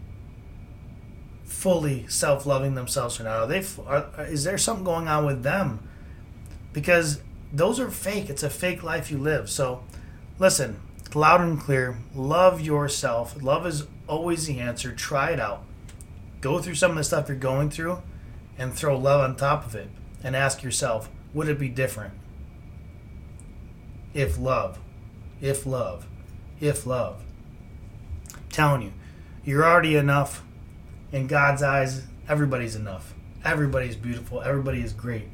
fully 1.44 2.06
self-loving 2.08 2.76
themselves 2.76 3.20
or 3.20 3.24
not? 3.24 3.40
Are 3.40 3.48
they? 3.48 3.66
Are, 3.86 4.26
is 4.26 4.44
there 4.44 4.58
something 4.58 4.86
going 4.86 5.08
on 5.08 5.26
with 5.26 5.44
them? 5.44 5.88
Because 6.74 7.22
those 7.54 7.80
are 7.80 7.90
fake. 7.90 8.30
It's 8.30 8.44
a 8.44 8.50
fake 8.50 8.84
life 8.84 9.10
you 9.10 9.18
live. 9.18 9.50
So, 9.50 9.84
listen, 10.40 10.80
loud 11.14 11.42
and 11.42 11.60
clear. 11.60 11.98
Love 12.16 12.60
yourself. 12.60 13.42
Love 13.42 13.66
is 13.66 13.88
always 14.08 14.48
the 14.48 14.60
answer. 14.60 14.92
Try 14.92 15.30
it 15.32 15.40
out. 15.40 15.64
Go 16.42 16.60
through 16.60 16.76
some 16.76 16.92
of 16.92 16.98
the 16.98 17.04
stuff 17.04 17.30
you're 17.30 17.38
going 17.38 17.70
through, 17.70 18.02
and 18.58 18.74
throw 18.74 18.98
love 18.98 19.22
on 19.22 19.36
top 19.36 19.66
of 19.66 19.76
it, 19.76 19.88
and 20.24 20.36
ask 20.36 20.62
yourself, 20.62 21.10
would 21.34 21.48
it 21.48 21.58
be 21.58 21.70
different? 21.70 22.14
If 24.14 24.38
love, 24.38 24.78
if 25.42 25.66
love, 25.66 26.06
if 26.60 26.86
love. 26.86 27.24
I'm 28.36 28.50
telling 28.50 28.82
you, 28.82 28.94
you're 29.46 29.66
already 29.66 29.96
enough 29.96 30.44
in 31.12 31.28
God's 31.28 31.64
eyes, 31.64 32.04
everybody's 32.28 32.76
enough. 32.76 33.14
Everybody's 33.46 33.96
beautiful. 33.96 34.42
Everybody 34.42 34.82
is 34.82 34.94
great. 34.94 35.28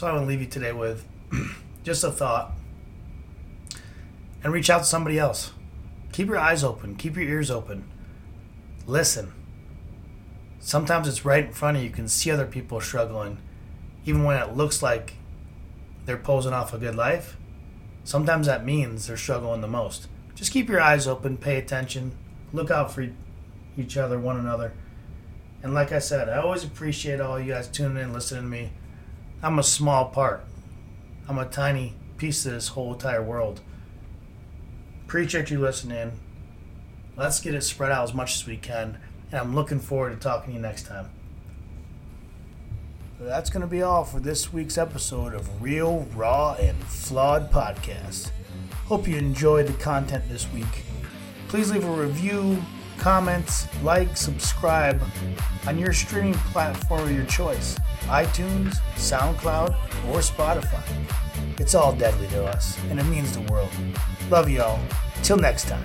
So 0.00 0.06
I 0.06 0.12
want 0.12 0.22
to 0.22 0.28
leave 0.28 0.40
you 0.40 0.46
today 0.46 0.72
with 0.72 1.04
just 1.84 2.04
a 2.04 2.10
thought 2.10 2.52
and 4.42 4.50
reach 4.50 4.70
out 4.70 4.78
to 4.78 4.84
somebody 4.84 5.18
else. 5.18 5.52
Keep 6.10 6.28
your 6.28 6.38
eyes 6.38 6.64
open, 6.64 6.94
keep 6.94 7.16
your 7.16 7.28
ears 7.28 7.50
open. 7.50 7.84
Listen. 8.86 9.34
Sometimes 10.58 11.06
it's 11.06 11.26
right 11.26 11.44
in 11.44 11.52
front 11.52 11.76
of 11.76 11.82
you. 11.82 11.90
You 11.90 11.94
can 11.94 12.08
see 12.08 12.30
other 12.30 12.46
people 12.46 12.80
struggling, 12.80 13.42
even 14.06 14.24
when 14.24 14.40
it 14.40 14.56
looks 14.56 14.82
like 14.82 15.16
they're 16.06 16.16
posing 16.16 16.54
off 16.54 16.72
a 16.72 16.78
good 16.78 16.94
life. 16.94 17.36
Sometimes 18.02 18.46
that 18.46 18.64
means 18.64 19.06
they're 19.06 19.18
struggling 19.18 19.60
the 19.60 19.68
most. 19.68 20.08
Just 20.34 20.50
keep 20.50 20.70
your 20.70 20.80
eyes 20.80 21.06
open, 21.06 21.36
pay 21.36 21.58
attention, 21.58 22.12
look 22.54 22.70
out 22.70 22.90
for 22.90 23.06
each 23.76 23.98
other, 23.98 24.18
one 24.18 24.38
another. 24.38 24.72
And 25.62 25.74
like 25.74 25.92
I 25.92 25.98
said, 25.98 26.30
I 26.30 26.38
always 26.38 26.64
appreciate 26.64 27.20
all 27.20 27.38
you 27.38 27.52
guys 27.52 27.68
tuning 27.68 28.02
in, 28.02 28.14
listening 28.14 28.44
to 28.44 28.48
me. 28.48 28.70
I'm 29.42 29.58
a 29.58 29.62
small 29.62 30.06
part. 30.06 30.44
I'm 31.26 31.38
a 31.38 31.46
tiny 31.46 31.94
piece 32.18 32.44
of 32.44 32.52
this 32.52 32.68
whole 32.68 32.92
entire 32.92 33.22
world. 33.22 33.62
Preach 35.06 35.34
Appreciate 35.34 35.50
you 35.50 35.60
listening. 35.60 35.98
In. 35.98 36.12
Let's 37.16 37.40
get 37.40 37.54
it 37.54 37.62
spread 37.62 37.90
out 37.90 38.04
as 38.04 38.14
much 38.14 38.34
as 38.34 38.46
we 38.46 38.58
can. 38.58 38.98
And 39.32 39.40
I'm 39.40 39.54
looking 39.54 39.80
forward 39.80 40.10
to 40.10 40.16
talking 40.16 40.50
to 40.50 40.56
you 40.56 40.62
next 40.62 40.86
time. 40.86 41.08
That's 43.18 43.48
going 43.48 43.62
to 43.62 43.66
be 43.66 43.82
all 43.82 44.04
for 44.04 44.20
this 44.20 44.52
week's 44.52 44.76
episode 44.76 45.34
of 45.34 45.62
Real, 45.62 46.06
Raw, 46.14 46.54
and 46.54 46.76
Flawed 46.84 47.50
Podcast. 47.50 48.30
Hope 48.86 49.08
you 49.08 49.16
enjoyed 49.16 49.66
the 49.66 49.72
content 49.74 50.28
this 50.28 50.50
week. 50.52 50.84
Please 51.48 51.70
leave 51.70 51.84
a 51.84 51.90
review, 51.90 52.62
comments, 53.00 53.66
like, 53.82 54.16
subscribe 54.16 55.02
on 55.66 55.78
your 55.78 55.92
streaming 55.92 56.34
platform 56.34 57.02
of 57.02 57.12
your 57.12 57.24
choice 57.24 57.76
iTunes, 58.02 58.76
SoundCloud, 58.96 59.70
or 60.08 60.18
Spotify. 60.18 60.82
It's 61.58 61.74
all 61.74 61.94
deadly 61.94 62.26
to 62.28 62.44
us, 62.44 62.78
and 62.90 62.98
it 62.98 63.04
means 63.04 63.32
the 63.32 63.42
world. 63.52 63.70
Love 64.30 64.48
y'all. 64.48 64.80
Till 65.22 65.36
next 65.36 65.68
time. 65.68 65.84